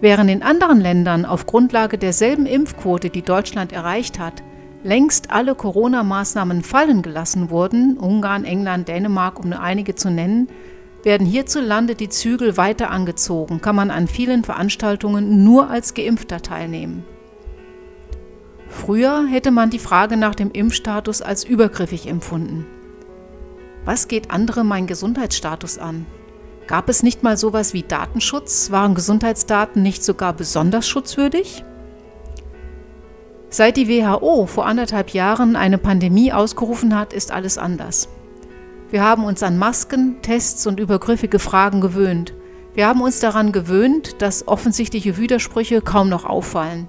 Während 0.00 0.30
in 0.30 0.42
anderen 0.42 0.80
Ländern 0.80 1.26
auf 1.26 1.46
Grundlage 1.46 1.98
derselben 1.98 2.46
Impfquote, 2.46 3.10
die 3.10 3.22
Deutschland 3.22 3.72
erreicht 3.72 4.18
hat, 4.18 4.42
längst 4.82 5.30
alle 5.30 5.54
Corona-Maßnahmen 5.54 6.62
fallen 6.62 7.02
gelassen 7.02 7.50
wurden, 7.50 7.96
Ungarn, 7.98 8.44
England, 8.44 8.88
Dänemark, 8.88 9.38
um 9.38 9.50
nur 9.50 9.60
einige 9.60 9.94
zu 9.94 10.10
nennen, 10.10 10.48
werden 11.04 11.26
hierzulande 11.26 11.94
die 11.94 12.08
Zügel 12.08 12.56
weiter 12.56 12.90
angezogen, 12.90 13.60
kann 13.60 13.76
man 13.76 13.90
an 13.90 14.06
vielen 14.06 14.44
Veranstaltungen 14.44 15.44
nur 15.44 15.68
als 15.68 15.94
Geimpfter 15.94 16.42
teilnehmen. 16.42 17.04
Früher 18.68 19.26
hätte 19.26 19.50
man 19.50 19.70
die 19.70 19.78
Frage 19.78 20.16
nach 20.16 20.34
dem 20.34 20.50
Impfstatus 20.50 21.20
als 21.22 21.44
übergriffig 21.44 22.06
empfunden. 22.06 22.66
Was 23.84 24.08
geht 24.08 24.30
andere 24.30 24.64
mein 24.64 24.86
Gesundheitsstatus 24.86 25.78
an? 25.78 26.06
Gab 26.68 26.88
es 26.88 27.02
nicht 27.02 27.22
mal 27.22 27.36
sowas 27.36 27.74
wie 27.74 27.82
Datenschutz? 27.82 28.70
Waren 28.70 28.94
Gesundheitsdaten 28.94 29.82
nicht 29.82 30.04
sogar 30.04 30.32
besonders 30.32 30.88
schutzwürdig? 30.88 31.64
Seit 33.52 33.76
die 33.76 33.86
WHO 33.86 34.46
vor 34.46 34.64
anderthalb 34.64 35.10
Jahren 35.10 35.56
eine 35.56 35.76
Pandemie 35.76 36.32
ausgerufen 36.32 36.98
hat, 36.98 37.12
ist 37.12 37.30
alles 37.30 37.58
anders. 37.58 38.08
Wir 38.90 39.04
haben 39.04 39.24
uns 39.24 39.42
an 39.42 39.58
Masken, 39.58 40.22
Tests 40.22 40.66
und 40.66 40.80
übergriffige 40.80 41.38
Fragen 41.38 41.82
gewöhnt. 41.82 42.32
Wir 42.72 42.86
haben 42.86 43.02
uns 43.02 43.20
daran 43.20 43.52
gewöhnt, 43.52 44.22
dass 44.22 44.48
offensichtliche 44.48 45.18
Widersprüche 45.18 45.82
kaum 45.82 46.08
noch 46.08 46.24
auffallen. 46.24 46.88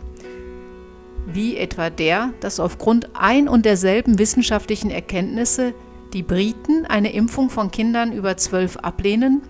Wie 1.25 1.57
etwa 1.57 1.89
der, 1.89 2.29
dass 2.39 2.61
aufgrund 2.61 3.09
ein 3.13 3.49
und 3.49 3.65
derselben 3.65 4.17
wissenschaftlichen 4.17 4.89
Erkenntnisse 4.89 5.73
die 6.13 6.23
Briten 6.23 6.85
eine 6.85 7.11
Impfung 7.11 7.49
von 7.49 7.71
Kindern 7.71 8.13
über 8.13 8.37
zwölf 8.37 8.77
ablehnen, 8.77 9.41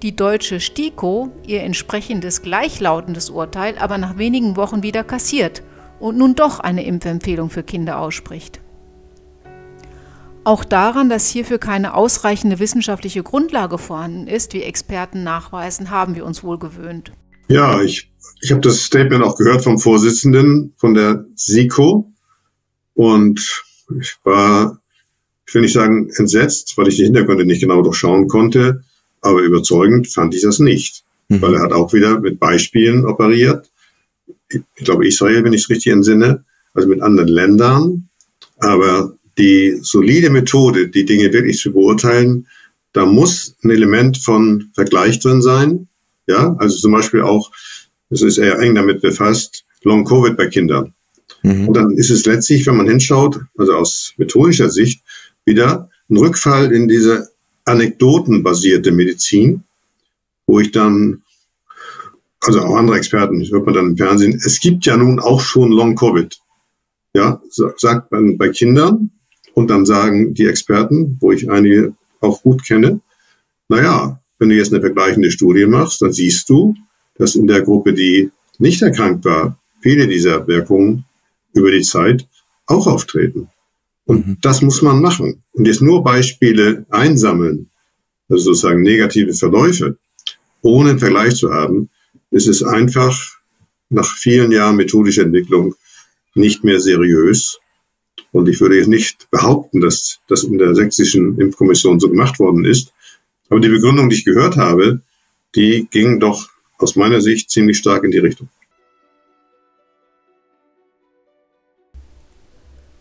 die 0.00 0.16
deutsche 0.16 0.58
STIKO 0.58 1.32
ihr 1.46 1.64
entsprechendes 1.64 2.40
gleichlautendes 2.40 3.28
Urteil 3.28 3.76
aber 3.76 3.98
nach 3.98 4.16
wenigen 4.16 4.56
Wochen 4.56 4.82
wieder 4.82 5.04
kassiert 5.04 5.62
und 6.00 6.18
nun 6.18 6.34
doch 6.34 6.58
eine 6.58 6.84
Impfempfehlung 6.84 7.50
für 7.50 7.62
Kinder 7.62 8.00
ausspricht. 8.00 8.60
Auch 10.42 10.64
daran, 10.64 11.10
dass 11.10 11.28
hierfür 11.28 11.58
keine 11.58 11.94
ausreichende 11.94 12.58
wissenschaftliche 12.58 13.22
Grundlage 13.22 13.76
vorhanden 13.76 14.26
ist, 14.26 14.54
wie 14.54 14.62
Experten 14.62 15.22
nachweisen, 15.22 15.90
haben 15.90 16.14
wir 16.14 16.24
uns 16.24 16.42
wohl 16.42 16.58
gewöhnt. 16.58 17.12
Ja, 17.48 17.82
ich, 17.82 18.10
ich 18.40 18.50
habe 18.50 18.62
das 18.62 18.82
Statement 18.84 19.22
auch 19.22 19.36
gehört 19.36 19.62
vom 19.62 19.78
Vorsitzenden 19.78 20.72
von 20.76 20.94
der 20.94 21.26
SIKO 21.34 22.10
und 22.94 23.62
ich 24.00 24.16
war, 24.24 24.80
ich 25.46 25.54
will 25.54 25.62
nicht 25.62 25.74
sagen 25.74 26.10
entsetzt, 26.16 26.78
weil 26.78 26.88
ich 26.88 26.96
die 26.96 27.04
Hintergründe 27.04 27.44
nicht 27.44 27.60
genau 27.60 27.82
durchschauen 27.82 28.28
konnte, 28.28 28.82
aber 29.20 29.40
überzeugend 29.40 30.08
fand 30.08 30.34
ich 30.34 30.42
das 30.42 30.58
nicht, 30.58 31.04
mhm. 31.28 31.42
weil 31.42 31.54
er 31.54 31.62
hat 31.62 31.72
auch 31.72 31.92
wieder 31.92 32.18
mit 32.18 32.40
Beispielen 32.40 33.04
operiert 33.04 33.70
ich 34.50 34.84
glaube 34.84 35.06
Israel, 35.06 35.44
wenn 35.44 35.52
ich 35.52 35.62
es 35.62 35.70
richtig 35.70 35.92
entsinne, 35.92 36.44
also 36.74 36.88
mit 36.88 37.00
anderen 37.00 37.28
Ländern. 37.28 38.08
Aber 38.58 39.16
die 39.38 39.78
solide 39.80 40.30
Methode, 40.30 40.88
die 40.88 41.04
Dinge 41.04 41.32
wirklich 41.32 41.58
zu 41.58 41.72
beurteilen, 41.72 42.46
da 42.92 43.06
muss 43.06 43.56
ein 43.62 43.70
Element 43.70 44.18
von 44.18 44.70
Vergleich 44.74 45.20
drin 45.20 45.42
sein. 45.42 45.88
Ja, 46.26 46.54
also 46.58 46.76
zum 46.76 46.92
Beispiel 46.92 47.22
auch, 47.22 47.50
es 48.10 48.22
ist 48.22 48.38
eher 48.38 48.58
eng 48.58 48.74
damit 48.74 49.00
befasst, 49.00 49.64
Long 49.82 50.04
Covid 50.04 50.36
bei 50.36 50.48
Kindern. 50.48 50.94
Mhm. 51.42 51.68
Und 51.68 51.76
dann 51.76 51.90
ist 51.92 52.10
es 52.10 52.26
letztlich, 52.26 52.66
wenn 52.66 52.76
man 52.76 52.88
hinschaut, 52.88 53.40
also 53.56 53.74
aus 53.74 54.12
methodischer 54.16 54.68
Sicht, 54.68 55.02
wieder 55.44 55.88
ein 56.08 56.16
Rückfall 56.16 56.72
in 56.72 56.88
diese 56.88 57.30
anekdotenbasierte 57.64 58.90
Medizin, 58.90 59.62
wo 60.46 60.60
ich 60.60 60.72
dann 60.72 61.22
also 62.42 62.60
auch 62.60 62.76
andere 62.76 62.96
Experten, 62.96 63.44
hört 63.50 63.66
man 63.66 63.74
dann 63.74 63.86
im 63.88 63.96
Fernsehen, 63.96 64.40
es 64.44 64.60
gibt 64.60 64.86
ja 64.86 64.96
nun 64.96 65.20
auch 65.20 65.40
schon 65.40 65.72
Long 65.72 65.94
Covid. 65.94 66.38
Ja, 67.14 67.42
sagt 67.50 68.12
man 68.12 68.38
bei 68.38 68.50
Kindern 68.50 69.10
und 69.54 69.68
dann 69.68 69.84
sagen 69.84 70.32
die 70.34 70.46
Experten, 70.46 71.16
wo 71.20 71.32
ich 71.32 71.50
einige 71.50 71.94
auch 72.20 72.42
gut 72.42 72.64
kenne, 72.64 73.00
naja, 73.68 74.20
wenn 74.38 74.48
du 74.48 74.56
jetzt 74.56 74.72
eine 74.72 74.80
vergleichende 74.80 75.30
Studie 75.30 75.66
machst, 75.66 76.02
dann 76.02 76.12
siehst 76.12 76.48
du, 76.48 76.74
dass 77.16 77.34
in 77.34 77.46
der 77.46 77.62
Gruppe, 77.62 77.92
die 77.92 78.30
nicht 78.58 78.80
erkrankt 78.82 79.24
war, 79.24 79.58
viele 79.80 80.06
dieser 80.06 80.46
Wirkungen 80.46 81.04
über 81.52 81.70
die 81.70 81.82
Zeit 81.82 82.26
auch 82.66 82.86
auftreten. 82.86 83.48
Und 84.06 84.26
mhm. 84.26 84.36
das 84.40 84.62
muss 84.62 84.82
man 84.82 85.00
machen. 85.00 85.42
Und 85.52 85.66
jetzt 85.66 85.82
nur 85.82 86.02
Beispiele 86.02 86.86
einsammeln, 86.90 87.70
also 88.28 88.44
sozusagen 88.44 88.82
negative 88.82 89.34
Verläufe, 89.34 89.98
ohne 90.62 90.90
einen 90.90 90.98
Vergleich 90.98 91.36
zu 91.36 91.52
haben, 91.52 91.90
es 92.30 92.46
ist 92.46 92.62
einfach 92.62 93.38
nach 93.88 94.16
vielen 94.16 94.52
Jahren 94.52 94.76
methodischer 94.76 95.22
Entwicklung 95.22 95.74
nicht 96.34 96.64
mehr 96.64 96.80
seriös. 96.80 97.58
Und 98.32 98.48
ich 98.48 98.60
würde 98.60 98.76
jetzt 98.76 98.88
nicht 98.88 99.30
behaupten, 99.30 99.80
dass 99.80 100.20
das 100.28 100.44
in 100.44 100.58
der 100.58 100.74
sächsischen 100.74 101.40
Impfkommission 101.40 101.98
so 101.98 102.08
gemacht 102.08 102.38
worden 102.38 102.64
ist. 102.64 102.92
Aber 103.48 103.60
die 103.60 103.68
Begründung, 103.68 104.08
die 104.08 104.16
ich 104.16 104.24
gehört 104.24 104.56
habe, 104.56 105.00
die 105.56 105.88
ging 105.90 106.20
doch 106.20 106.48
aus 106.78 106.94
meiner 106.94 107.20
Sicht 107.20 107.50
ziemlich 107.50 107.78
stark 107.78 108.04
in 108.04 108.12
die 108.12 108.18
Richtung. 108.18 108.48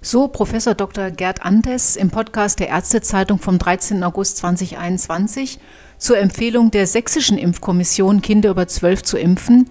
So 0.02 0.30
Professor 0.30 0.74
Dr. 0.74 1.12
Gerd 1.12 1.46
Antes 1.46 1.96
im 1.96 2.10
Podcast 2.10 2.60
der 2.60 2.70
Ärztezeitung 2.70 3.38
vom 3.38 3.60
13. 3.60 4.02
August 4.04 4.38
2021 4.38 5.60
zur 6.00 6.18
Empfehlung 6.18 6.72
der 6.72 6.88
sächsischen 6.88 7.38
Impfkommission, 7.38 8.24
Kinder 8.24 8.50
über 8.50 8.68
12 8.68 9.04
zu 9.04 9.18
impfen, 9.18 9.70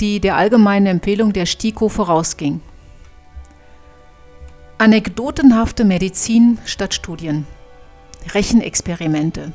die 0.00 0.20
der 0.20 0.36
allgemeinen 0.36 0.86
Empfehlung 0.86 1.32
der 1.32 1.46
STIKO 1.46 1.88
vorausging. 1.88 2.60
Anekdotenhafte 4.78 5.84
Medizin 5.84 6.58
statt 6.64 6.94
Studien. 6.94 7.46
Rechenexperimente. 8.32 9.52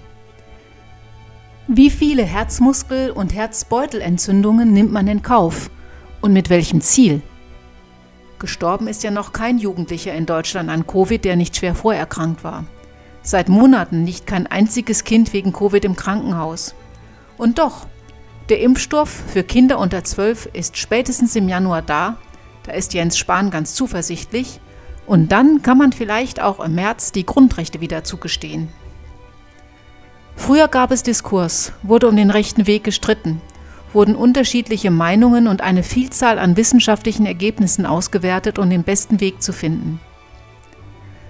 Wie 1.67 1.89
viele 1.89 2.23
Herzmuskel- 2.23 3.09
und 3.09 3.33
Herzbeutelentzündungen 3.33 4.71
nimmt 4.71 4.91
man 4.91 5.07
in 5.07 5.23
Kauf 5.23 5.71
und 6.21 6.33
mit 6.33 6.49
welchem 6.49 6.81
Ziel? 6.81 7.21
Gestorben 8.38 8.88
ist 8.88 9.03
ja 9.03 9.09
noch 9.09 9.33
kein 9.33 9.57
Jugendlicher 9.57 10.13
in 10.13 10.25
Deutschland 10.25 10.69
an 10.69 10.85
Covid, 10.85 11.23
der 11.23 11.35
nicht 11.35 11.55
schwer 11.55 11.73
vorerkrankt 11.73 12.43
war. 12.43 12.65
Seit 13.25 13.49
Monaten 13.49 14.05
liegt 14.05 14.27
kein 14.27 14.45
einziges 14.45 15.03
Kind 15.03 15.33
wegen 15.33 15.51
Covid 15.51 15.83
im 15.83 15.95
Krankenhaus. 15.95 16.75
Und 17.39 17.57
doch, 17.57 17.88
der 18.49 18.61
Impfstoff 18.61 19.09
für 19.09 19.41
Kinder 19.41 19.79
unter 19.79 20.03
12 20.03 20.45
ist 20.53 20.77
spätestens 20.77 21.35
im 21.35 21.49
Januar 21.49 21.81
da, 21.81 22.17
da 22.61 22.73
ist 22.73 22.93
Jens 22.93 23.17
Spahn 23.17 23.49
ganz 23.49 23.73
zuversichtlich, 23.73 24.59
und 25.07 25.31
dann 25.31 25.63
kann 25.63 25.79
man 25.79 25.91
vielleicht 25.91 26.39
auch 26.39 26.59
im 26.59 26.75
März 26.75 27.11
die 27.11 27.25
Grundrechte 27.25 27.81
wieder 27.81 28.03
zugestehen. 28.03 28.69
Früher 30.35 30.67
gab 30.67 30.91
es 30.91 31.01
Diskurs, 31.01 31.73
wurde 31.81 32.07
um 32.07 32.15
den 32.15 32.29
rechten 32.29 32.67
Weg 32.67 32.83
gestritten, 32.83 33.41
wurden 33.91 34.15
unterschiedliche 34.15 34.91
Meinungen 34.91 35.47
und 35.47 35.61
eine 35.61 35.81
Vielzahl 35.81 36.38
an 36.38 36.57
wissenschaftlichen 36.57 37.25
Ergebnissen 37.25 37.88
ausgewertet, 37.88 38.59
um 38.59 38.69
den 38.69 38.83
besten 38.83 39.19
Weg 39.19 39.41
zu 39.41 39.51
finden. 39.51 39.99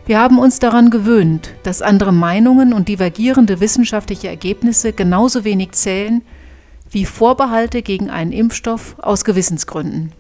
Wir 0.06 0.20
haben 0.20 0.38
uns 0.38 0.60
daran 0.60 0.92
gewöhnt, 0.92 1.56
dass 1.64 1.82
andere 1.82 2.14
Meinungen 2.14 2.74
und 2.74 2.88
divergierende 2.88 3.60
wissenschaftliche 3.60 4.28
Ergebnisse 4.28 4.94
genauso 4.94 5.44
wenig 5.44 5.72
zählen 5.72 6.22
wie 6.92 7.06
Vorbehalte 7.06 7.82
gegen 7.82 8.12
einen 8.12 8.32
Impfstoff 8.32 8.96
aus 9.00 9.26
Gewissensgründen. 9.26 10.12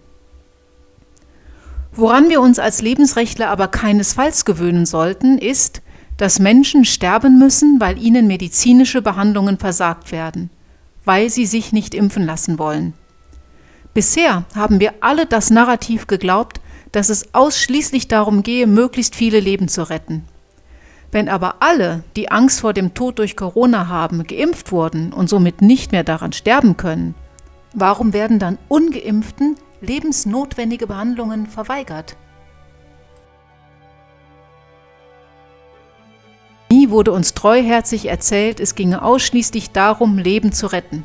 Woran 1.93 2.29
wir 2.29 2.41
uns 2.41 2.57
als 2.57 2.81
Lebensrechtler 2.81 3.49
aber 3.49 3.67
keinesfalls 3.67 4.43
gewöhnen 4.43 4.87
sollten, 4.87 5.37
ist, 5.37 5.83
dass 6.17 6.39
Menschen 6.39 6.83
sterben 6.83 7.37
müssen, 7.37 7.79
weil 7.79 8.01
ihnen 8.01 8.25
medizinische 8.25 9.03
Behandlungen 9.03 9.59
versagt 9.59 10.11
werden, 10.11 10.49
weil 11.05 11.29
sie 11.29 11.45
sich 11.45 11.73
nicht 11.73 11.93
impfen 11.93 12.25
lassen 12.25 12.57
wollen. 12.57 12.93
Bisher 13.93 14.45
haben 14.55 14.79
wir 14.79 14.95
alle 15.01 15.27
das 15.27 15.51
Narrativ 15.51 16.07
geglaubt, 16.07 16.59
dass 16.95 17.09
es 17.09 17.33
ausschließlich 17.33 18.07
darum 18.07 18.41
gehe, 18.41 18.67
möglichst 18.67 19.15
viele 19.15 19.41
Leben 19.41 19.67
zu 19.67 19.89
retten. 19.89 20.23
Wenn 21.11 21.27
aber 21.27 21.55
alle, 21.59 22.05
die 22.15 22.31
Angst 22.31 22.61
vor 22.61 22.71
dem 22.71 22.93
Tod 22.93 23.19
durch 23.19 23.35
Corona 23.35 23.89
haben, 23.89 24.23
geimpft 24.23 24.71
wurden 24.71 25.11
und 25.11 25.29
somit 25.29 25.61
nicht 25.61 25.91
mehr 25.91 26.05
daran 26.05 26.31
sterben 26.31 26.77
können, 26.77 27.13
warum 27.73 28.13
werden 28.13 28.39
dann 28.39 28.57
ungeimpften 28.69 29.57
lebensnotwendige 29.81 30.87
Behandlungen 30.87 31.47
verweigert? 31.47 32.15
Nie 36.71 36.89
wurde 36.89 37.11
uns 37.11 37.33
treuherzig 37.33 38.05
erzählt, 38.05 38.61
es 38.61 38.73
ginge 38.73 39.01
ausschließlich 39.01 39.71
darum, 39.71 40.17
Leben 40.17 40.53
zu 40.53 40.67
retten. 40.67 41.03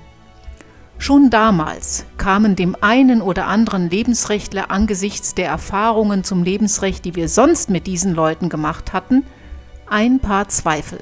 Schon 1.00 1.30
damals 1.30 2.04
kamen 2.18 2.56
dem 2.56 2.76
einen 2.82 3.22
oder 3.22 3.46
anderen 3.46 3.88
Lebensrechtler 3.88 4.70
angesichts 4.70 5.34
der 5.34 5.46
Erfahrungen 5.46 6.24
zum 6.24 6.44
Lebensrecht, 6.44 7.06
die 7.06 7.14
wir 7.14 7.30
sonst 7.30 7.70
mit 7.70 7.86
diesen 7.86 8.14
Leuten 8.14 8.50
gemacht 8.50 8.92
hatten, 8.92 9.24
ein 9.88 10.20
paar 10.20 10.48
Zweifel. 10.48 10.98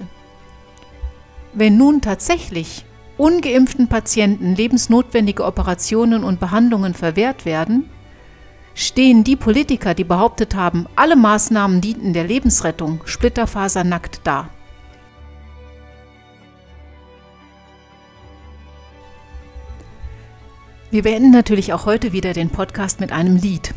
Wenn 1.52 1.76
nun 1.76 2.00
tatsächlich 2.00 2.84
ungeimpften 3.16 3.88
Patienten 3.88 4.54
lebensnotwendige 4.54 5.44
Operationen 5.44 6.22
und 6.22 6.38
Behandlungen 6.38 6.94
verwehrt 6.94 7.44
werden, 7.44 7.90
stehen 8.74 9.24
die 9.24 9.34
Politiker, 9.34 9.94
die 9.94 10.04
behauptet 10.04 10.54
haben, 10.54 10.87
alle 10.94 11.16
Maßnahmen 11.16 11.80
dienten 11.80 12.12
der 12.12 12.24
Lebensrettung, 12.24 13.00
splitterfasernackt 13.04 14.20
da. 14.22 14.48
Wir 20.90 21.03
beenden 21.03 21.31
natürlich 21.31 21.74
auch 21.74 21.85
heute 21.85 22.14
wieder 22.14 22.33
den 22.33 22.48
Podcast 22.48 22.98
mit 22.98 23.12
einem 23.12 23.37
Lied. 23.37 23.74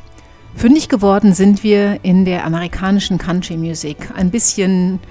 Fündig 0.55 0.87
geworden 0.87 1.33
sind 1.33 1.61
wir 1.61 1.99
in 2.03 2.23
der 2.23 2.45
amerikanischen 2.45 3.17
Country 3.17 3.57
Music. 3.57 3.97
Ein 4.15 4.31
bisschen 4.31 5.01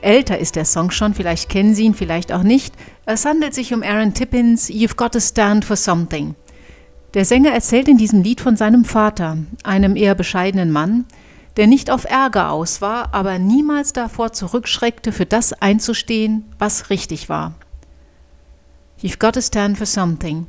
älter 0.00 0.38
ist 0.38 0.56
der 0.56 0.64
Song 0.64 0.90
schon, 0.90 1.12
vielleicht 1.12 1.50
kennen 1.50 1.74
Sie 1.74 1.84
ihn, 1.84 1.92
vielleicht 1.92 2.32
auch 2.32 2.44
nicht. 2.44 2.74
Es 3.04 3.26
handelt 3.26 3.52
sich 3.52 3.74
um 3.74 3.82
Aaron 3.82 4.14
Tippins 4.14 4.70
You've 4.70 4.96
Got 4.96 5.12
to 5.12 5.20
Stand 5.20 5.66
for 5.66 5.76
Something. 5.76 6.34
Der 7.12 7.26
Sänger 7.26 7.52
erzählt 7.52 7.88
in 7.88 7.98
diesem 7.98 8.22
Lied 8.22 8.40
von 8.40 8.56
seinem 8.56 8.86
Vater, 8.86 9.36
einem 9.62 9.96
eher 9.96 10.14
bescheidenen 10.14 10.70
Mann, 10.70 11.04
der 11.58 11.66
nicht 11.66 11.90
auf 11.90 12.06
Ärger 12.06 12.52
aus 12.52 12.80
war, 12.80 13.12
aber 13.12 13.38
niemals 13.38 13.92
davor 13.92 14.32
zurückschreckte, 14.32 15.12
für 15.12 15.26
das 15.26 15.52
einzustehen, 15.52 16.44
was 16.58 16.88
richtig 16.88 17.28
war. 17.28 17.52
You've 19.02 19.18
got 19.18 19.34
to 19.34 19.42
stand 19.42 19.76
for 19.76 19.86
something. 19.86 20.46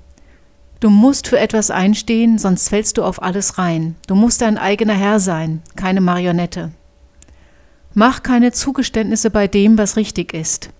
Du 0.82 0.90
musst 0.90 1.28
für 1.28 1.38
etwas 1.38 1.70
einstehen, 1.70 2.40
sonst 2.40 2.70
fällst 2.70 2.98
du 2.98 3.04
auf 3.04 3.22
alles 3.22 3.60
rein. 3.60 3.96
Du 4.08 4.16
musst 4.16 4.42
dein 4.42 4.58
eigener 4.58 4.96
Herr 4.96 5.20
sein, 5.20 5.62
keine 5.76 6.02
Marionette. 6.02 6.72
Mach 7.94 8.24
keine 8.24 8.52
Zugeständnisse 8.52 9.30
bei 9.30 9.48
dem, 9.48 9.78
was 9.78 9.96
richtig 9.96 10.34
ist. 10.34 10.72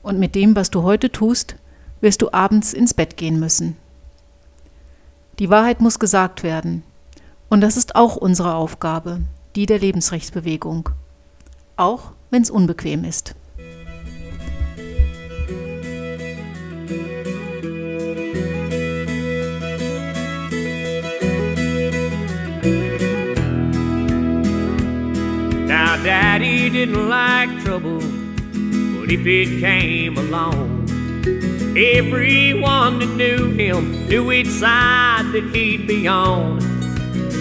Und 0.00 0.20
mit 0.20 0.36
dem, 0.36 0.54
was 0.54 0.70
du 0.70 0.84
heute 0.84 1.10
tust, 1.10 1.56
wirst 2.00 2.22
du 2.22 2.32
abends 2.32 2.72
ins 2.72 2.94
Bett 2.94 3.16
gehen 3.16 3.40
müssen. 3.40 3.76
Die 5.40 5.50
Wahrheit 5.50 5.80
muss 5.80 5.98
gesagt 5.98 6.44
werden. 6.44 6.84
Und 7.48 7.62
das 7.62 7.76
ist 7.76 7.96
auch 7.96 8.14
unsere 8.14 8.54
Aufgabe, 8.54 9.22
die 9.56 9.66
der 9.66 9.80
Lebensrechtsbewegung. 9.80 10.90
Auch 11.76 12.12
wenn 12.30 12.42
es 12.42 12.50
unbequem 12.50 13.02
ist. 13.02 13.34
Didn't 26.72 27.10
like 27.10 27.50
trouble, 27.62 27.98
but 27.98 29.12
if 29.12 29.26
it 29.26 29.60
came 29.60 30.16
along, 30.16 30.88
everyone 31.76 32.98
that 32.98 33.14
knew 33.14 33.50
him 33.50 34.06
knew 34.08 34.24
which 34.24 34.46
side 34.46 35.26
that 35.32 35.50
he'd 35.54 35.86
be 35.86 36.08
on. 36.08 36.62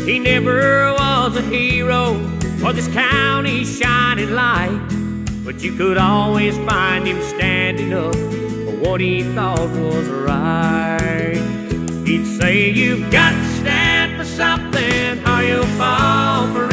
He 0.06 0.20
never 0.20 0.92
was 0.92 1.38
a 1.38 1.42
hero 1.44 2.16
or 2.62 2.74
this 2.74 2.90
county's 2.90 3.80
shining 3.80 4.32
light, 4.32 4.86
but 5.46 5.64
you 5.64 5.78
could 5.78 5.98
always 5.98 6.58
find 6.70 7.08
him 7.08 7.22
standing 7.22 7.94
up 7.94 8.14
for 8.14 8.76
what 8.84 9.00
he 9.00 9.24
thought 9.34 9.60
was 9.60 10.10
right. 10.10 11.40
He'd 12.06 12.26
say, 12.26 12.70
You've 12.70 13.10
got 13.10 13.32
to 13.32 13.46
stand 13.62 14.18
for 14.18 14.26
something, 14.26 15.26
or 15.26 15.42
you'll 15.42 15.66
fall 15.78 16.54
for 16.54 16.71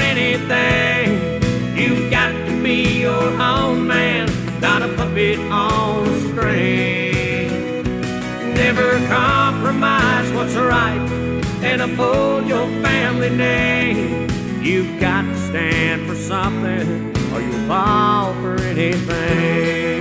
a 5.28 5.36
on 5.50 6.06
a 6.06 6.20
string. 6.20 7.82
Never 8.54 8.96
compromise 9.08 10.32
what's 10.32 10.54
right 10.54 11.06
and 11.62 11.82
uphold 11.82 12.46
your 12.46 12.66
family 12.82 13.30
name. 13.30 14.28
You've 14.62 14.98
got 14.98 15.22
to 15.22 15.36
stand 15.48 16.08
for 16.08 16.14
something 16.14 17.14
or 17.32 17.40
you'll 17.42 17.68
fall 17.68 18.32
for 18.34 18.56
anything. 18.62 20.00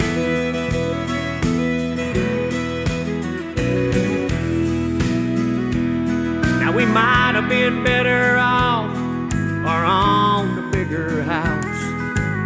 Now 6.62 6.72
we 6.72 6.86
might 6.86 7.34
have 7.36 7.50
been 7.50 7.84
better 7.84 8.38
off 8.38 8.96
or 9.66 9.84
on 9.86 10.56
the 10.56 10.62
bigger 10.72 11.24
house. 11.24 11.66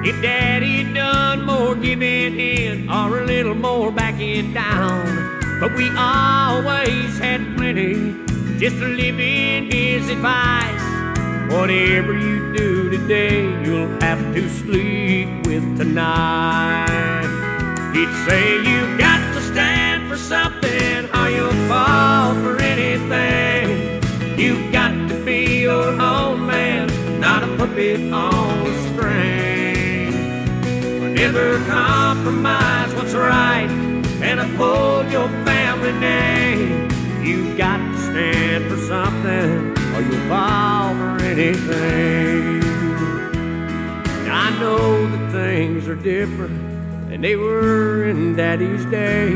If 0.03 0.19
daddy 0.21 0.91
done 0.93 1.10
more 1.61 1.75
giving 1.75 2.39
in 2.39 2.89
or 2.89 3.19
a 3.19 3.25
little 3.25 3.53
more 3.53 3.91
backing 3.91 4.51
down, 4.51 5.05
but 5.59 5.71
we 5.75 5.87
always 5.95 7.19
had 7.19 7.39
plenty 7.55 7.93
just 8.57 8.77
to 8.77 8.87
live 8.87 9.19
in 9.19 9.71
his 9.71 10.09
advice. 10.09 10.85
Whatever 11.53 12.13
you 12.17 12.51
do 12.55 12.89
today, 12.89 13.43
you'll 13.63 13.93
have 14.01 14.21
to 14.33 14.49
sleep 14.49 15.29
with 15.45 15.65
tonight. 15.77 17.29
He'd 17.93 18.13
say 18.27 18.43
you 18.69 18.97
got 18.97 19.21
to 19.35 19.41
stand 19.41 20.09
for 20.09 20.17
something 20.17 20.99
or 21.15 21.29
you'll 21.29 21.67
fall 21.69 22.33
for 22.41 22.57
anything. 22.59 24.01
You've 24.39 24.71
got 24.71 24.93
to 25.09 25.15
be 25.23 25.61
your 25.61 25.89
own 26.01 26.47
man, 26.47 26.87
not 27.19 27.43
a 27.43 27.55
puppet 27.57 28.11
on. 28.11 28.60
Never 31.33 31.63
compromise 31.65 32.93
what's 32.93 33.13
right 33.13 33.69
and 34.21 34.41
uphold 34.41 35.09
your 35.13 35.29
family 35.45 35.93
name. 35.93 36.89
You've 37.23 37.57
got 37.57 37.77
to 37.77 37.97
stand 37.99 38.69
for 38.69 38.75
something 38.75 39.71
or 39.95 40.01
you'll 40.01 40.27
fall 40.27 40.93
for 40.93 41.23
anything. 41.23 42.61
I 44.29 44.49
know 44.59 45.07
that 45.07 45.31
things 45.31 45.87
are 45.87 45.95
different 45.95 47.09
than 47.09 47.21
they 47.21 47.37
were 47.37 48.09
in 48.09 48.35
Daddy's 48.35 48.83
day, 48.87 49.31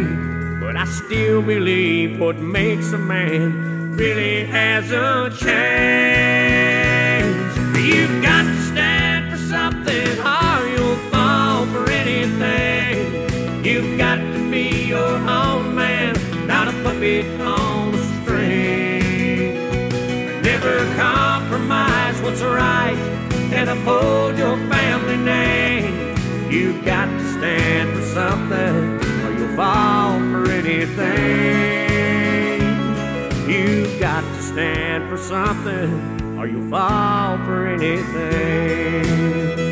but 0.60 0.76
I 0.76 0.84
still 0.84 1.42
believe 1.42 2.20
what 2.20 2.36
makes 2.40 2.92
a 2.92 2.98
man 2.98 3.96
really 3.96 4.44
hasn't 4.44 5.38
changed. 5.38 5.56
You've 7.80 8.22
got 8.22 8.44
to 8.44 8.62
stand 8.64 9.32
for 9.32 9.38
something 9.38 10.20
not 17.24 17.60
on 17.60 17.94
a 17.94 17.98
string. 18.22 19.54
Never 20.42 20.86
compromise 20.96 22.22
what's 22.22 22.42
right 22.42 22.98
and 23.54 23.70
uphold 23.70 24.38
your 24.38 24.58
family 24.70 25.18
name. 25.18 26.16
You've 26.52 26.84
got 26.84 27.06
to 27.06 27.34
stand 27.34 27.96
for 27.96 28.02
something 28.02 29.00
or 29.24 29.32
you'll 29.38 29.56
fall 29.56 30.20
for 30.20 30.52
anything. 30.52 31.06
You've 33.50 34.00
got 34.00 34.22
to 34.22 34.42
stand 34.42 35.10
for 35.10 35.18
something 35.18 36.38
or 36.38 36.48
you'll 36.48 36.70
fall 36.70 37.38
for 37.46 37.68
anything. 37.68 39.65